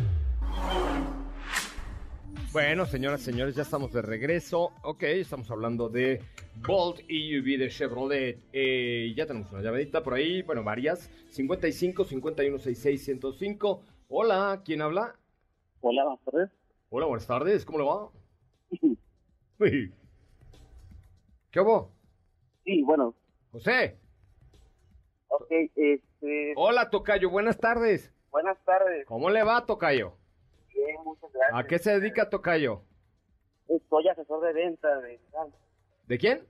[2.51, 4.73] Bueno, señoras y señores, ya estamos de regreso.
[4.83, 6.21] Ok, estamos hablando de
[6.67, 8.39] Bolt EUV de Chevrolet.
[8.51, 11.09] Eh, ya tenemos una llamadita por ahí, bueno, varias.
[11.29, 13.83] 55 51 66 105.
[14.09, 15.15] Hola, ¿quién habla?
[15.79, 16.49] Hola, buenas tardes.
[16.89, 18.09] Hola, buenas tardes, ¿cómo le va?
[19.59, 19.93] Uy.
[21.51, 21.93] ¿Qué hubo?
[22.65, 23.15] Sí, bueno,
[23.51, 23.97] José.
[25.29, 28.13] ok, este, Hola, Tocayo, buenas tardes.
[28.29, 29.05] buenas tardes.
[29.05, 30.17] ¿Cómo le va, Tocayo?
[31.53, 32.81] ¿A qué se dedica Tocayo?
[33.89, 35.47] Soy asesor de venta de Nissan.
[36.07, 36.41] ¿De quién?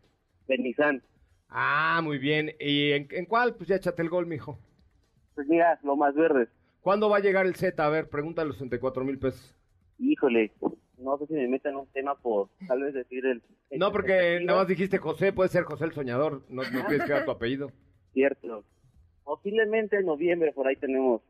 [0.47, 1.03] De Nissan.
[1.49, 2.51] Ah, muy bien.
[2.59, 3.55] ¿Y en, en cuál?
[3.55, 4.57] Pues ya échate el gol, mijo.
[5.35, 6.47] Pues mira, lo más verde.
[6.81, 7.83] ¿Cuándo va a llegar el Z?
[7.85, 9.55] A ver, pregúntale los 64 mil pesos.
[9.99, 10.51] Híjole,
[10.97, 13.41] no sé si me metan un tema por tal vez decir el...
[13.69, 16.41] el- No, porque nada más dijiste José, puede ser José el Soñador.
[16.49, 17.71] No, no tienes que dar tu apellido.
[18.13, 18.63] Cierto.
[19.23, 21.21] Posiblemente en noviembre por ahí tenemos.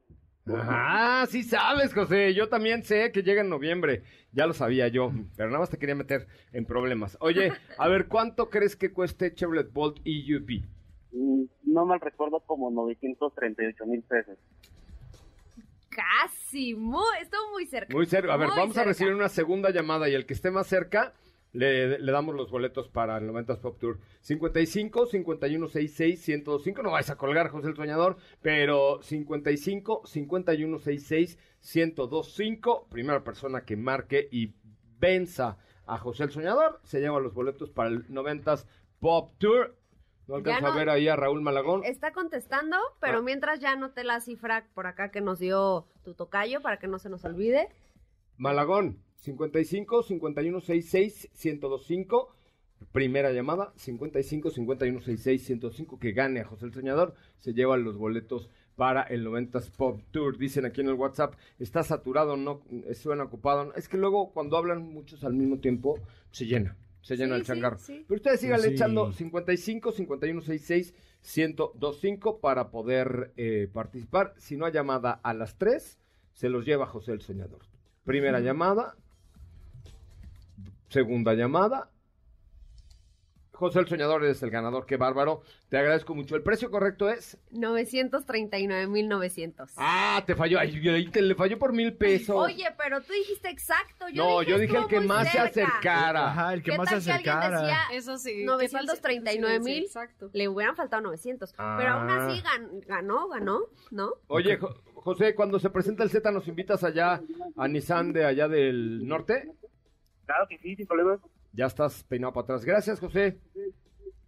[0.48, 2.34] Ah, sí sabes, José.
[2.34, 4.04] Yo también sé que llega en noviembre.
[4.34, 7.18] Ya lo sabía yo, pero nada más te quería meter en problemas.
[7.20, 10.64] Oye, a ver, ¿cuánto crees que cueste Chevrolet Bolt EUV?
[11.12, 14.38] Mm, No mal recuerdo como 938 mil pesos.
[15.90, 17.94] Casi, muy, estuvo muy cerca.
[17.94, 18.34] Muy cerca.
[18.34, 21.14] A ver, vamos a recibir una segunda llamada y el que esté más cerca
[21.54, 24.00] le, le damos los boletos para el 90s Pop Tour.
[24.22, 26.82] 55 51 66 105.
[26.84, 32.88] No vais a colgar, José el Soñador, pero 55 51 66 1025.
[32.90, 34.54] Primera persona que marque y
[35.00, 38.66] venza a José el Soñador se lleva los boletos para el 90s
[39.00, 39.76] Pop Tour.
[40.28, 41.84] No alcanzo no- a ver ahí a Raúl Malagón.
[41.84, 43.22] Está contestando, pero Ah.
[43.22, 47.00] mientras ya anoté la cifra por acá que nos dio tu tocayo para que no
[47.00, 47.68] se nos olvide.
[48.38, 52.36] Malagón, 55 51 66 1025.
[52.92, 56.00] Primera llamada, 55 51 66 105.
[56.00, 57.14] Que gane a José el Soñador.
[57.40, 60.38] Se llevan los boletos para el 90s Pop Tour.
[60.38, 62.62] Dicen aquí en el WhatsApp, está saturado, no
[62.96, 63.74] suena ocupado.
[63.76, 66.00] Es que luego cuando hablan muchos al mismo tiempo,
[66.32, 66.76] se llena.
[67.02, 67.78] Se llena Sí, el sí, changarro.
[67.80, 68.06] sí.
[68.08, 68.74] Pero ustedes síganle Sí.
[68.74, 74.34] echando 55 51 66 1025 para poder eh, participar.
[74.38, 76.00] Si no hay llamada a las 3,
[76.34, 77.60] se los lleva José el Soñador.
[78.06, 78.96] Primera llamada,
[80.92, 81.90] segunda llamada.
[83.54, 85.44] José el Soñador es el ganador, qué bárbaro.
[85.70, 86.36] Te agradezco mucho.
[86.36, 87.38] El precio correcto es.
[87.52, 89.74] 939.900.
[89.78, 90.58] Ah, te falló.
[90.60, 92.36] Ay, ahí te le falló por mil pesos.
[92.36, 94.10] Oye, pero tú dijiste exacto.
[94.10, 95.50] Yo no, dije yo dije el que más se cerca.
[95.64, 96.32] acercara.
[96.32, 97.62] Ajá, el que ¿Qué más tal se que alguien acercara.
[97.62, 98.32] decía Eso sí.
[98.38, 99.84] ¿qué tal si- 939 sí, sí, mil?
[99.84, 100.30] Exacto.
[100.34, 101.54] Le hubieran faltado 900.
[101.54, 102.26] Pero aún Ah.
[102.28, 103.60] así gan- ganó, ganó,
[103.92, 104.10] ¿no?
[104.28, 107.22] Oye, Jo- José, cuando se presenta el Z, ¿nos invitas allá
[107.58, 109.52] a Nissan de allá del norte?
[110.26, 111.20] Claro que sí, sin problema.
[111.54, 112.66] Ya estás peinado para atrás.
[112.66, 113.38] Gracias, José.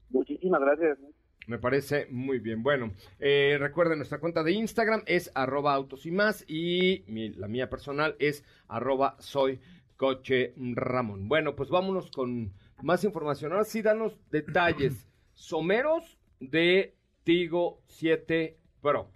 [0.10, 0.98] Muchísimas gracias.
[1.48, 2.64] Me parece muy bien.
[2.64, 7.48] Bueno, eh, recuerden, nuestra cuenta de Instagram es arroba autos y más y mi- la
[7.48, 9.60] mía personal es arroba soy
[9.98, 11.28] coche Ramón.
[11.28, 13.52] Bueno, pues vámonos con más información.
[13.52, 19.10] Ahora sí, danos detalles someros de Tigo 7 Pro.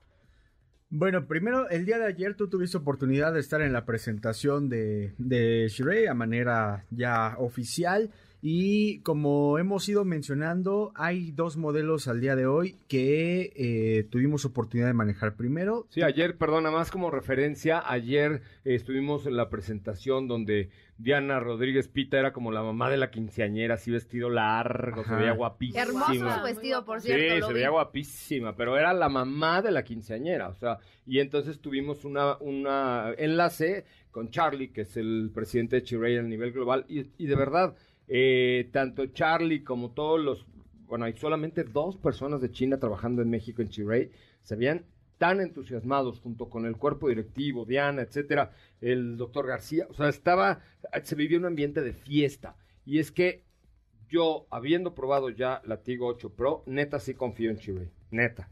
[0.89, 5.13] Bueno, primero, el día de ayer tú tuviste oportunidad de estar en la presentación de,
[5.17, 8.09] de Shrey a manera ya oficial.
[8.49, 14.45] Y como hemos ido mencionando, hay dos modelos al día de hoy que eh, tuvimos
[14.45, 15.35] oportunidad de manejar.
[15.35, 21.41] Primero, Sí, ayer, perdona, más como referencia, ayer eh, estuvimos en la presentación donde Diana
[21.41, 25.83] Rodríguez Pita era como la mamá de la quinceañera, así vestido largo, se veía guapísima.
[25.83, 27.39] Hermoso su vestido, por Sí, cierto.
[27.39, 27.53] lo se vi.
[27.55, 32.37] veía guapísima, pero era la mamá de la quinceañera, o sea, y entonces tuvimos una,
[32.37, 37.25] una enlace con Charlie, que es el presidente de Chiray a nivel global, y, y
[37.27, 37.75] de verdad,
[38.07, 40.45] eh, tanto Charlie como todos los,
[40.87, 44.11] bueno, hay solamente dos personas de China trabajando en México en Chiray,
[44.43, 44.85] se veían
[45.17, 48.51] tan entusiasmados junto con el cuerpo directivo, Diana, etcétera,
[48.81, 50.61] el doctor García, o sea, estaba,
[51.03, 52.55] se vivía un ambiente de fiesta,
[52.85, 53.47] y es que
[54.09, 57.91] yo, habiendo probado ya la Tigo 8 Pro, neta sí confío en Chiray.
[58.09, 58.49] Neta.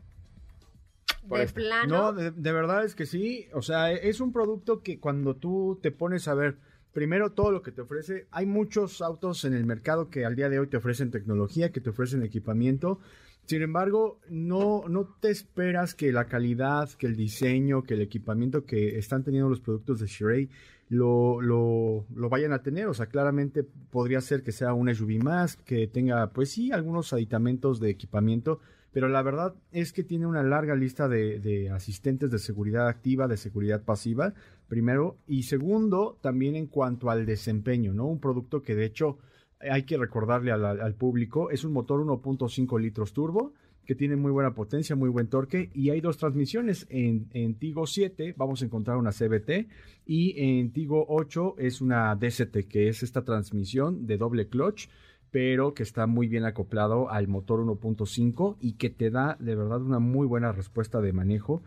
[1.28, 1.56] Por De esto.
[1.56, 1.98] plano.
[1.98, 3.48] No, de, de verdad es que sí.
[3.54, 6.58] O sea, es un producto que cuando tú te pones a ver
[6.96, 10.48] primero todo lo que te ofrece, hay muchos autos en el mercado que al día
[10.48, 13.02] de hoy te ofrecen tecnología, que te ofrecen equipamiento.
[13.46, 18.64] Sin embargo, no, no te esperas que la calidad, que el diseño, que el equipamiento
[18.64, 20.50] que están teniendo los productos de Shrey
[20.88, 22.88] lo, lo, lo vayan a tener.
[22.88, 27.12] O sea, claramente podría ser que sea una SUV más, que tenga, pues sí, algunos
[27.12, 28.62] aditamentos de equipamiento,
[28.96, 33.36] pero la verdad es que tiene una larga lista de, asistentes de seguridad activa, de
[33.36, 34.34] seguridad pasiva,
[34.70, 38.06] primero, y segundo, también en cuanto al desempeño, ¿no?
[38.06, 39.18] Un producto que de hecho
[39.60, 43.52] hay que recordarle al, al público, es un motor 1.5 litros turbo,
[43.86, 46.88] que tiene muy buena potencia, muy buen torque, y hay dos transmisiones.
[46.90, 49.68] En, en Tigo 7 vamos a encontrar una CBT
[50.06, 54.88] y en Tigo 8 es una DCT, que es esta transmisión de doble clutch,
[55.36, 59.82] pero que está muy bien acoplado al motor 1.5 y que te da de verdad
[59.82, 61.62] una muy buena respuesta de manejo.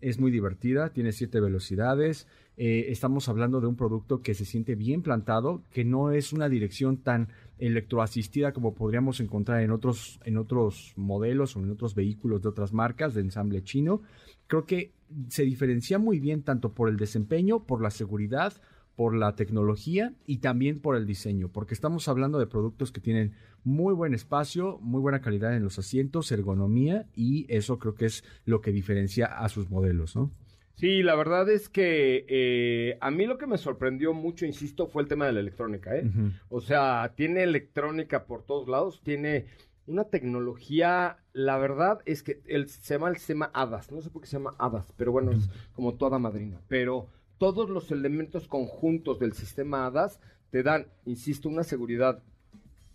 [0.00, 2.26] Es muy divertida, tiene siete velocidades.
[2.56, 6.48] eh, estamos hablando de un producto que se siente bien plantado, que no es una
[6.48, 7.28] dirección tan
[7.60, 12.72] electroasistida como podríamos encontrar en otros, en otros modelos o en otros vehículos de otras
[12.72, 14.02] marcas de ensamble chino.
[14.48, 14.90] Creo que
[15.28, 18.54] se diferencia muy bien tanto por el desempeño, por la seguridad,
[18.96, 23.32] por la tecnología y también por el diseño, porque estamos hablando de productos que tienen
[23.64, 28.24] muy buen espacio, muy buena calidad en los asientos, ergonomía y eso creo que es
[28.44, 30.30] lo que diferencia a sus modelos, ¿no?
[30.74, 35.02] Sí, la verdad es que eh, a mí lo que me sorprendió mucho, insisto, fue
[35.02, 36.10] el tema de la electrónica, ¿eh?
[36.48, 39.46] O sea, tiene electrónica por todos lados, tiene
[39.86, 44.22] una tecnología, la verdad es que el, se llama el sistema HADAS, no sé por
[44.22, 47.08] qué se llama HADAS, pero bueno, es como toda madrina, pero
[47.42, 50.20] todos los elementos conjuntos del sistema HADAS
[50.50, 52.22] te dan, insisto, una seguridad,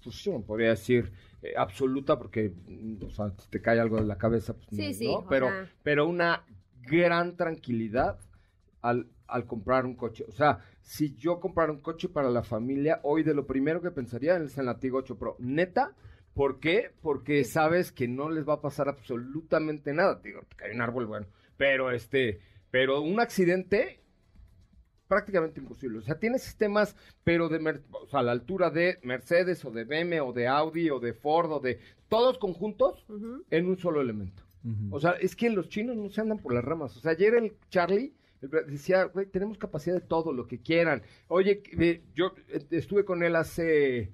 [0.01, 3.97] pues yo no podría decir eh, absoluta, porque, mm, o sea, si te cae algo
[3.97, 5.13] de la cabeza, pues Sí, no, sí, ¿no?
[5.15, 5.49] o Pero,
[5.83, 6.45] pero una
[6.81, 8.21] gran tranquilidad
[8.81, 10.23] al, al comprar un coche.
[10.29, 13.91] O sea, si yo comprara un coche para la familia, hoy de lo primero que
[13.91, 15.35] pensaría es en la Tigo 8 Pro.
[15.39, 15.93] Neta,
[16.33, 16.93] ¿por qué?
[17.01, 20.21] Porque sabes que no les va a pasar absolutamente nada.
[20.23, 21.27] Digo, te cae un árbol, bueno.
[21.57, 22.39] Pero este,
[22.71, 24.06] pero un accidente
[25.07, 25.99] prácticamente imposible.
[25.99, 29.71] O sea, tiene sistemas, pero de, mer- o sea, a la altura de Mercedes o
[29.71, 31.79] de BMW o de Audi o de Ford o de
[32.09, 33.05] todos conjuntos
[33.49, 34.43] en un solo elemento.
[34.91, 36.97] O sea, es que los chinos no se andan por las ramas.
[36.97, 38.13] O sea, ayer el Charlie
[38.67, 41.01] decía, güey, tenemos capacidad de todo, lo que quieran.
[41.29, 44.11] Oye, eh, yo eh, estuve con él hace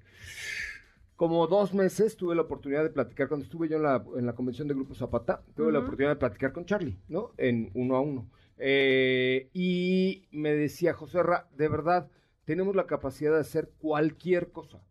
[1.16, 4.34] como dos meses, tuve la oportunidad de platicar, cuando estuve yo en la, en la
[4.34, 7.32] convención de Grupo Zapata, tuve la oportunidad de platicar con Charlie, ¿no?
[7.38, 8.30] En uno a uno.
[8.58, 12.10] Eh, y me decía, José Ra, de verdad,
[12.46, 14.82] tenemos la capacidad de hacer cualquier cosa.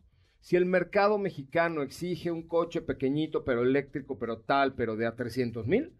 [0.40, 5.14] Si el mercado mexicano exige un coche pequeñito, pero eléctrico, pero tal, pero de a
[5.14, 5.92] 300 mil,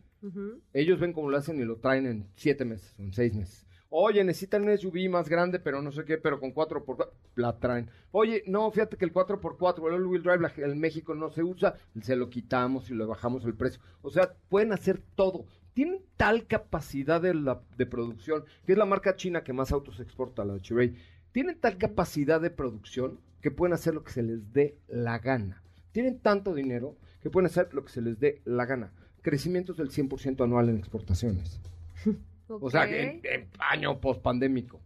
[0.73, 3.67] ellos ven cómo lo hacen y lo traen en siete meses, o en seis meses,
[3.95, 7.91] Oye, necesitan un SUV más grande, pero no sé qué, pero con 4x4, la traen.
[8.11, 11.75] Oye, no, fíjate que el 4x4, el all-wheel drive la- en México no se usa,
[12.01, 13.83] se lo quitamos y le bajamos el precio.
[14.01, 15.45] O sea, pueden hacer todo.
[15.75, 20.01] Tienen tal capacidad de, la, de producción, que es la marca china que más autos
[20.01, 20.97] exporta, la de Chery.
[21.33, 25.63] Tienen tal capacidad de producción que pueden hacer lo que se les dé la gana.
[25.93, 28.93] Tienen tanto dinero que pueden hacer lo que se les dé la gana.
[29.23, 31.61] Crecimientos del 100% anual en exportaciones.
[32.49, 34.79] O sea, en, en año pospandémico,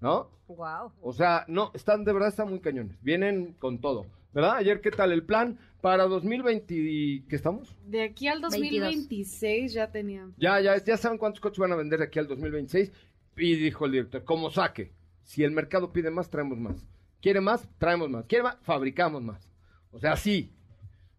[0.00, 0.30] ¿no?
[0.48, 0.92] Wow.
[1.02, 2.96] O sea, no, están, de verdad están muy cañones.
[3.02, 4.56] Vienen con todo, ¿verdad?
[4.56, 6.74] Ayer, ¿qué tal el plan para 2020?
[6.74, 7.74] y- ¿Qué estamos?
[7.86, 10.34] De aquí al 2026 ya tenían.
[10.36, 12.92] Ya, ya, ya saben cuántos coches van a vender de aquí al 2026.
[13.36, 14.92] Y dijo el director, como saque,
[15.24, 16.84] si el mercado pide más, traemos más.
[17.22, 17.68] ¿Quiere más?
[17.78, 18.24] Traemos más.
[18.26, 18.56] ¿Quiere más?
[18.62, 19.48] Fabricamos más.
[19.92, 20.52] O sea, así.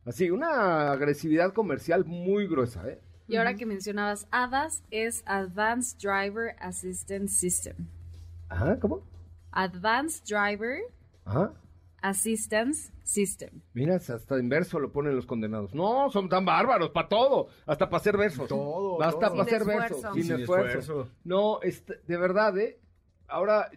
[0.05, 2.99] Así, una agresividad comercial muy gruesa, ¿eh?
[3.27, 7.75] Y ahora que mencionabas ADAS, es Advanced Driver Assistance System.
[8.49, 9.03] Ajá, ¿cómo?
[9.51, 10.79] Advanced Driver
[11.23, 11.53] Ajá.
[12.01, 13.61] Assistance System.
[13.73, 15.73] Mira, hasta inverso lo ponen los condenados.
[15.75, 17.47] No, son tan bárbaros, para todo.
[17.65, 18.47] Hasta para hacer versos.
[18.47, 19.31] Todo, Hasta todo.
[19.37, 20.01] para hacer versos.
[20.13, 20.79] Sin, Sin esfuerzo.
[20.79, 21.11] esfuerzo.
[21.23, 22.79] No, este, de verdad, ¿eh?
[23.27, 23.69] Ahora,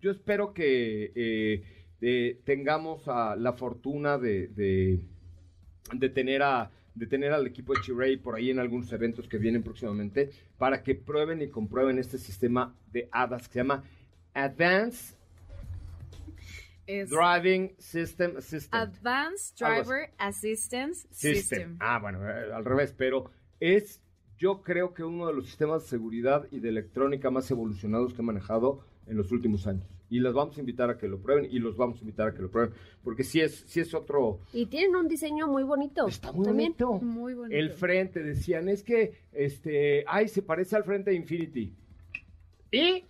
[0.00, 1.62] yo espero que eh,
[2.00, 5.00] eh, tengamos a la fortuna de, de,
[5.92, 9.38] de tener a de tener al equipo de Chiray por ahí en algunos eventos que
[9.38, 13.84] vienen próximamente para que prueben y comprueben este sistema de HADAS que se llama
[14.34, 15.14] Advanced
[16.88, 18.82] Es Driving System Assistant.
[18.82, 19.58] Advanced.
[19.58, 21.34] Driver Assistance System.
[21.34, 21.76] System.
[21.80, 23.30] Ah, bueno, eh, al revés, pero
[23.60, 24.00] es,
[24.38, 28.22] yo creo que uno de los sistemas de seguridad y de electrónica más evolucionados que
[28.22, 29.86] he manejado en los últimos años.
[30.08, 32.32] Y los vamos a invitar a que lo prueben y los vamos a invitar a
[32.32, 32.72] que lo prueben,
[33.04, 34.40] porque sí es, sí es otro...
[34.54, 36.08] Y tienen un diseño muy bonito.
[36.08, 36.74] Está muy también.
[36.78, 37.04] bonito.
[37.04, 37.54] Muy bonito.
[37.54, 41.74] El frente, decían, es que, este, ay, se parece al frente de Infinity.
[42.72, 43.04] ¿Y?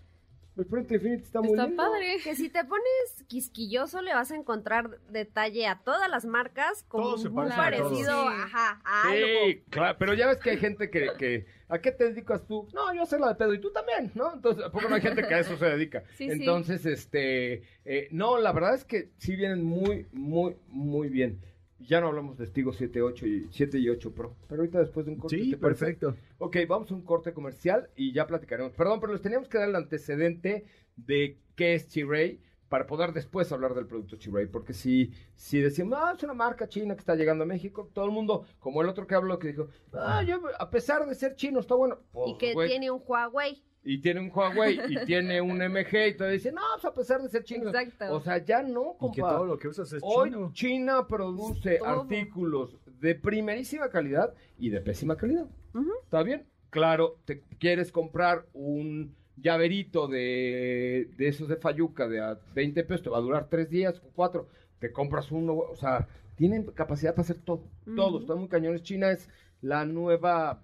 [0.59, 1.83] El frente Infinity está muy Está lindo.
[1.83, 2.17] padre.
[2.25, 7.05] Que si te pones quisquilloso le vas a encontrar detalle a todas las marcas como
[7.05, 8.29] Todos se muy parecen a parecido, Sí.
[8.43, 9.27] ajá, a algo.
[9.47, 12.67] Sí, claro, pero ya ves que hay gente que, que- ¿A qué te dedicas tú?
[12.73, 14.33] No, yo sé la de pedo y tú también, ¿no?
[14.35, 16.03] Entonces, ¿a poco no hay gente que a eso se dedica?
[16.17, 16.31] Sí, sí.
[16.33, 17.63] Entonces, este...
[17.85, 21.39] eh, no, la verdad es que sí vienen muy, muy, muy bien.
[21.81, 25.07] Ya no hablamos de Stigo 7, 8 y 7 y 8 Pro, pero ahorita después
[25.07, 25.39] de un corte.
[25.39, 26.17] Sí, perfecto.
[26.39, 28.73] Ok, vamos a un corte comercial y ya platicaremos.
[28.73, 30.65] Perdón, pero les teníamos que dar el antecedente
[30.97, 34.47] de qué es Chiray para poder después hablar del producto Chiray.
[34.47, 38.05] Porque si, si decimos, ah, es una marca china que está llegando a México, todo
[38.05, 41.35] el mundo, como el otro que habló, que dijo, ah, yo, a pesar de ser
[41.37, 41.99] chino, está bueno.
[42.13, 43.63] Pues, Y que güey, tiene un Huawei.
[43.85, 47.23] Y tiene un Huawei y tiene un MG y todo dicen, no, pues a pesar
[47.23, 47.69] de ser chino.
[47.71, 48.15] Exacto.
[48.15, 49.35] O sea, ya no, Y que compa.
[49.37, 50.51] todo lo que usas es Hoy chino.
[50.53, 51.89] China produce Todo.
[52.03, 55.47] artículos de primerísima calidad y de pésima calidad.
[56.05, 56.47] ¿Está bien?
[56.71, 63.03] Claro, te quieres comprar un llaverito de, de esos de Fayuca de a 20 pesos,
[63.05, 64.49] te va a durar tres días o cuatro.
[64.81, 67.65] Te compras uno, o sea, tienen capacidad para hacer todo.
[67.97, 68.19] Todo, Ujú.
[68.21, 68.83] están muy cañones.
[68.83, 69.29] China es
[69.61, 70.63] la nueva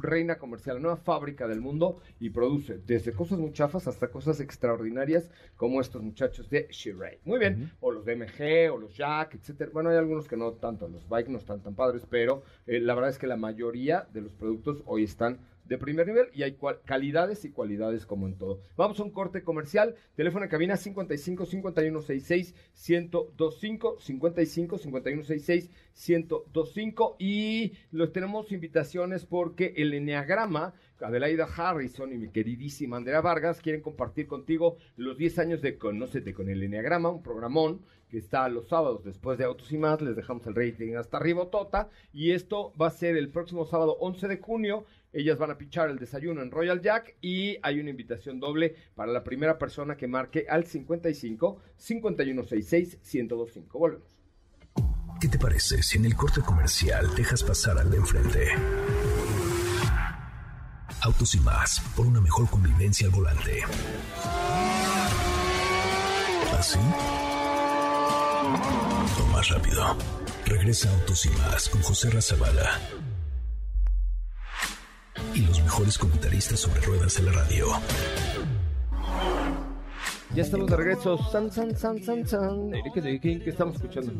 [0.00, 4.40] reina comercial, la nueva fábrica del mundo y produce desde cosas muy chafas hasta cosas
[4.40, 7.18] extraordinarias como estos muchachos de Shiray.
[7.24, 9.70] Muy bien, o los de MG o los Jack, etcétera.
[9.72, 12.94] Bueno, hay algunos que no tanto, los bike no están tan padres, pero eh, la
[12.94, 15.38] verdad es que la mayoría de los productos hoy están
[15.70, 18.60] de primer nivel y hay calidades y cualidades como en todo.
[18.76, 19.94] Vamos a un corte comercial.
[20.16, 22.54] Teléfono de cabina 55 51 66
[22.88, 25.70] 1025 55 51 66
[26.08, 33.60] 1025 y los tenemos invitaciones porque el Enneagrama Adelaida Harrison y mi queridísima Andrea Vargas
[33.60, 38.48] quieren compartir contigo los 10 años de Conócete con el Enneagrama, un programón que está
[38.48, 42.32] los sábados después de Autos y Más, les dejamos el rating hasta arriba, Tota, y
[42.32, 45.98] esto va a ser el próximo sábado 11 de junio, ellas van a pichar el
[45.98, 50.46] desayuno en Royal Jack y hay una invitación doble para la primera persona que marque
[50.48, 53.78] al 55 5166 1025.
[53.78, 54.20] Volvemos.
[55.20, 58.48] ¿Qué te parece si en el corte comercial dejas pasar al de enfrente?
[61.02, 63.60] Autos y más, por una mejor convivencia al volante.
[66.56, 66.78] ¿Así?
[69.32, 69.96] Más rápido.
[70.46, 72.78] Regresa Autos y más con José Razabala.
[75.34, 77.66] Y los mejores comentaristas sobre ruedas de la radio.
[80.34, 81.18] Ya estamos de regreso.
[81.30, 82.70] San, san, san, san, san.
[82.92, 84.12] ¿Qué estamos escuchando?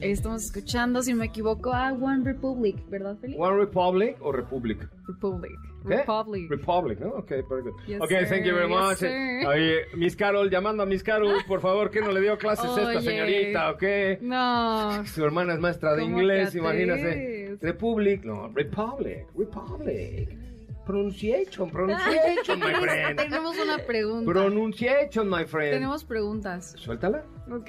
[0.00, 3.40] Estamos escuchando, si no me equivoco, a One Republic, ¿verdad, Felipe?
[3.40, 4.88] One Republic o Republic?
[5.06, 5.58] Republic.
[5.86, 5.96] ¿Qué?
[5.96, 6.50] Republic.
[6.50, 7.10] Republic, ¿no?
[7.10, 7.74] Ok, very good.
[7.86, 9.02] Yes, ok, sir, thank you very yes, much.
[9.48, 12.92] Oye, Miss Carol, llamando a Miss Carol, por favor, que no le dio clases a
[12.92, 13.82] esta señorita, ¿ok?
[14.20, 15.04] No.
[15.06, 17.60] Su hermana es maestra de ¿Cómo inglés, atreves?
[17.60, 20.38] Republic, no, Republic, Republic.
[20.84, 23.18] Pronunciation, pronunciation, my friend.
[23.18, 24.32] Tenemos una pregunta.
[24.32, 25.72] Pronunciation, my friend.
[25.72, 26.74] Tenemos preguntas.
[26.78, 27.24] Suéltala.
[27.50, 27.68] Ok.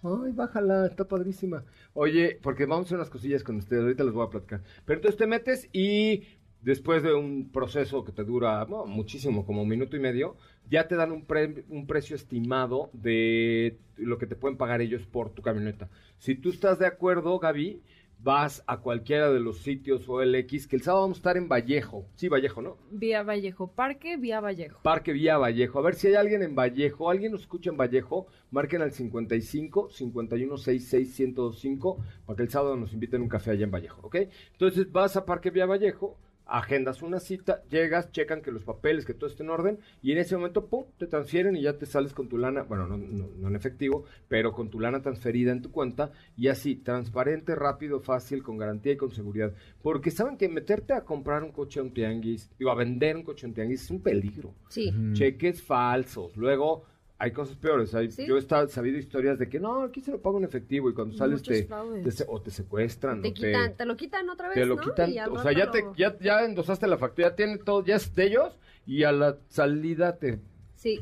[0.06, 1.66] Ay, bájala, está padrísima.
[1.93, 4.62] Oye, porque vamos a hacer unas cosillas con ustedes, ahorita les voy a platicar.
[4.86, 6.24] Pero entonces te metes y
[6.62, 10.36] después de un proceso que te dura muchísimo, como un minuto y medio,
[10.70, 15.06] ya te dan un, pre- un precio estimado de lo que te pueden pagar ellos
[15.08, 15.89] por tu camioneta.
[16.20, 17.82] Si tú estás de acuerdo, Gaby,
[18.26, 22.07] vas a cualquiera de los sitios OLX, que el sábado vamos a estar en Vallejo.
[22.15, 22.76] Sí, Vallejo, ¿no?
[22.89, 24.80] Vía Vallejo, Parque Vía Vallejo.
[24.82, 25.78] Parque Vía Vallejo.
[25.78, 29.91] A ver si hay alguien en Vallejo, alguien nos escucha en Vallejo, marquen al 55
[29.91, 34.01] 51 66 1025 para que el sábado nos inviten a un café allá en Vallejo,
[34.07, 34.15] ¿ok?
[34.53, 36.17] Entonces vas a Parque Vía Vallejo,
[36.48, 40.20] agendas una cita, llegas, checan que los papeles, que todo esté en orden y en
[40.20, 43.28] ese momento, pum, te transfieren y ya te sales con tu lana, bueno, no, no,
[43.36, 48.00] no en efectivo, pero con tu lana transferida en tu cuenta y así, transparente, rápido,
[48.00, 49.54] fácil, con garantía y con seguridad.
[49.82, 53.24] Porque saben que meterte a comprar un coche a un tianguis, digo, a vender un
[53.24, 54.91] coche a un tianguis es un peligro Sí.
[55.14, 56.36] cheques falsos.
[56.38, 56.84] Luego
[57.18, 57.93] hay cosas peores.
[57.95, 58.26] Hay- Sí.
[58.28, 60.93] Yo he estado- sabido historias de que no, aquí se lo pago en efectivo y
[60.93, 61.63] cuando sales Muchos te,
[62.11, 64.82] te o te secuestran Te o quitan, te lo quitan otra vez, te lo ¿no?
[64.82, 65.09] quitan.
[65.11, 68.13] Y O sea, ya, te, ya, ya endosaste la factura, ya tiene todo, ya es
[68.16, 70.39] de ellos y a la salida te
[70.76, 71.01] Sí.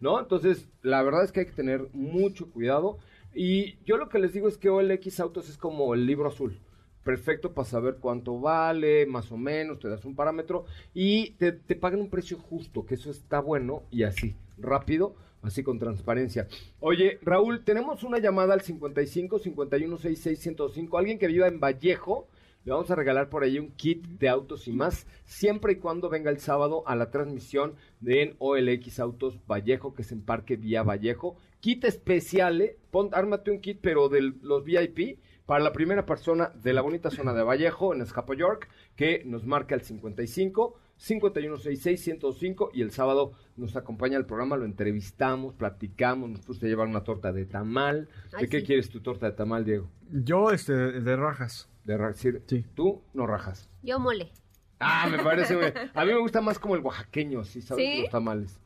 [0.00, 0.20] ¿no?
[0.20, 2.98] Entonces, la verdad es que hay que tener mucho cuidado.
[3.34, 6.58] Y yo lo que les digo es que OLX Autos es como el libro azul.
[7.04, 12.00] Perfecto para saber cuánto vale, más o menos, te das un parámetro y te, pagan
[12.00, 16.46] un precio justo, que eso está bueno y así, rápido, así con transparencia.
[16.78, 22.28] Oye, Raúl, tenemos una llamada al 55 51 66 105, alguien que viva en Vallejo,
[22.64, 26.08] le vamos a regalar por ahí un kit de autos y más, siempre y cuando
[26.08, 30.54] venga el sábado a la transmisión de en OLX Autos Vallejo, que es en Parque
[30.56, 31.36] Vía Vallejo.
[31.58, 32.76] Kit especial, ¿eh?
[32.92, 37.10] Pon, ármate un kit, pero de los VIP, para la primera persona de la bonita
[37.10, 42.90] zona de Vallejo, en Escapo York, que nos marca el 55 5166 105 y el
[42.92, 47.44] sábado nos acompaña el programa, lo entrevistamos, platicamos, nos puse a llevar una torta de
[47.44, 48.08] tamal.
[48.30, 48.66] ¿De Ay, qué sí.
[48.66, 49.90] quieres tu torta de tamal, Diego?
[50.10, 51.68] Yo, este, de rajas.
[51.84, 52.64] De ra- sí, Sí.
[52.74, 53.68] Tú no rajas.
[53.82, 54.30] Yo mole.
[54.78, 55.54] Ah, me parece.
[55.94, 57.84] A mí me gusta más como el oaxaqueño, ¿sí sabes?
[57.84, 58.00] ¿Sí?
[58.02, 58.60] Los tamales.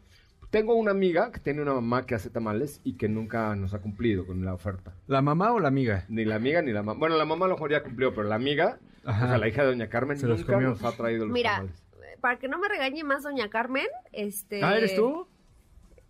[0.50, 3.80] Tengo una amiga que tiene una mamá que hace tamales y que nunca nos ha
[3.80, 4.94] cumplido con la oferta.
[5.06, 6.04] ¿La mamá o la amiga?
[6.08, 6.98] Ni la amiga ni la mamá.
[6.98, 9.24] Bueno, la mamá a lo mejor ya cumplió, pero la amiga, Ajá.
[9.24, 10.68] o sea, la hija de Doña Carmen, Se los nunca comió.
[10.70, 11.82] nos ha traído los Mira, tamales.
[12.20, 14.62] para que no me regañe más doña Carmen, este...
[14.62, 15.26] Ah, ¿eres tú?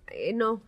[0.09, 0.63] eh, no,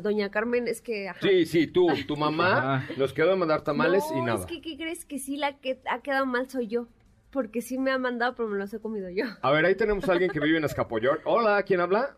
[0.00, 1.08] doña Carmen es que...
[1.08, 1.20] ajá.
[1.22, 2.92] Sí, sí, tú, tu mamá Ajá.
[2.98, 4.40] nos quedó de mandar tamales no, y nada.
[4.40, 5.04] es que, ¿qué crees?
[5.06, 6.88] Que sí la que ha quedado mal soy yo.
[7.30, 9.24] Porque sí me ha mandado, pero me los he comido yo.
[9.40, 11.22] A ver, ahí tenemos a alguien que vive en Escapoyork.
[11.24, 12.14] Hola, ¿quién habla?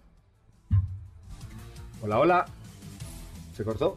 [2.05, 2.45] Hola, hola.
[3.55, 3.97] ¿Se cortó?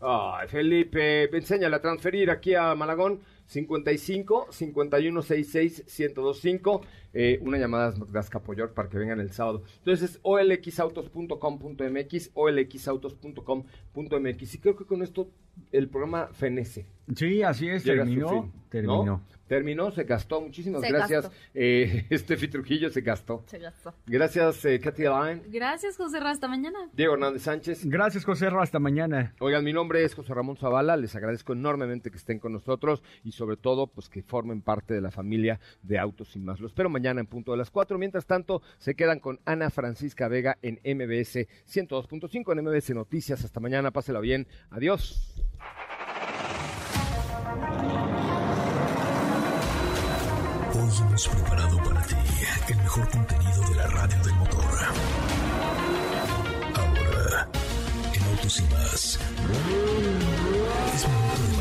[0.00, 6.80] Ay, Felipe, enséñale a transferir aquí a Malagón 55 51 66 1025.
[7.14, 9.62] Eh, una llamada de Azcapoyork para que vengan el sábado.
[9.78, 14.54] Entonces es olxautos.com.mx, olxautos.com.mx.
[14.54, 15.30] Y creo que con esto
[15.72, 16.86] el programa fenece.
[17.14, 18.52] Sí, así es, Llega a terminó.
[18.68, 19.22] Terminó.
[19.46, 20.40] Terminó, se gastó.
[20.40, 21.30] Muchísimas Se gracias.
[21.52, 23.44] Eh, Estefi Trujillo se gastó.
[23.46, 23.94] Se gastó.
[24.06, 25.42] Gracias, eh, Katy Line.
[25.48, 26.78] Gracias, José Ra, hasta mañana.
[26.94, 27.84] Diego Hernández Sánchez.
[27.84, 29.34] Gracias, José Ra, hasta mañana.
[29.38, 30.96] Oigan, mi nombre es José Ramón Zavala.
[30.96, 35.02] Les agradezco enormemente que estén con nosotros y sobre todo, pues que formen parte de
[35.02, 36.58] la familia de Autos y Más.
[36.58, 37.98] Los espero mañana en punto de las 4.
[37.98, 43.44] Mientras tanto, se quedan con Ana Francisca Vega en MBS 102.5 en MBS Noticias.
[43.44, 44.46] Hasta mañana, pásela bien.
[44.70, 45.34] Adiós.
[50.72, 52.14] Hoy hemos preparado para ti
[52.70, 54.64] el mejor contenido de la radio del motor.
[56.74, 57.48] Ahora,
[58.14, 59.20] en Autos y más,
[60.94, 61.53] es momento de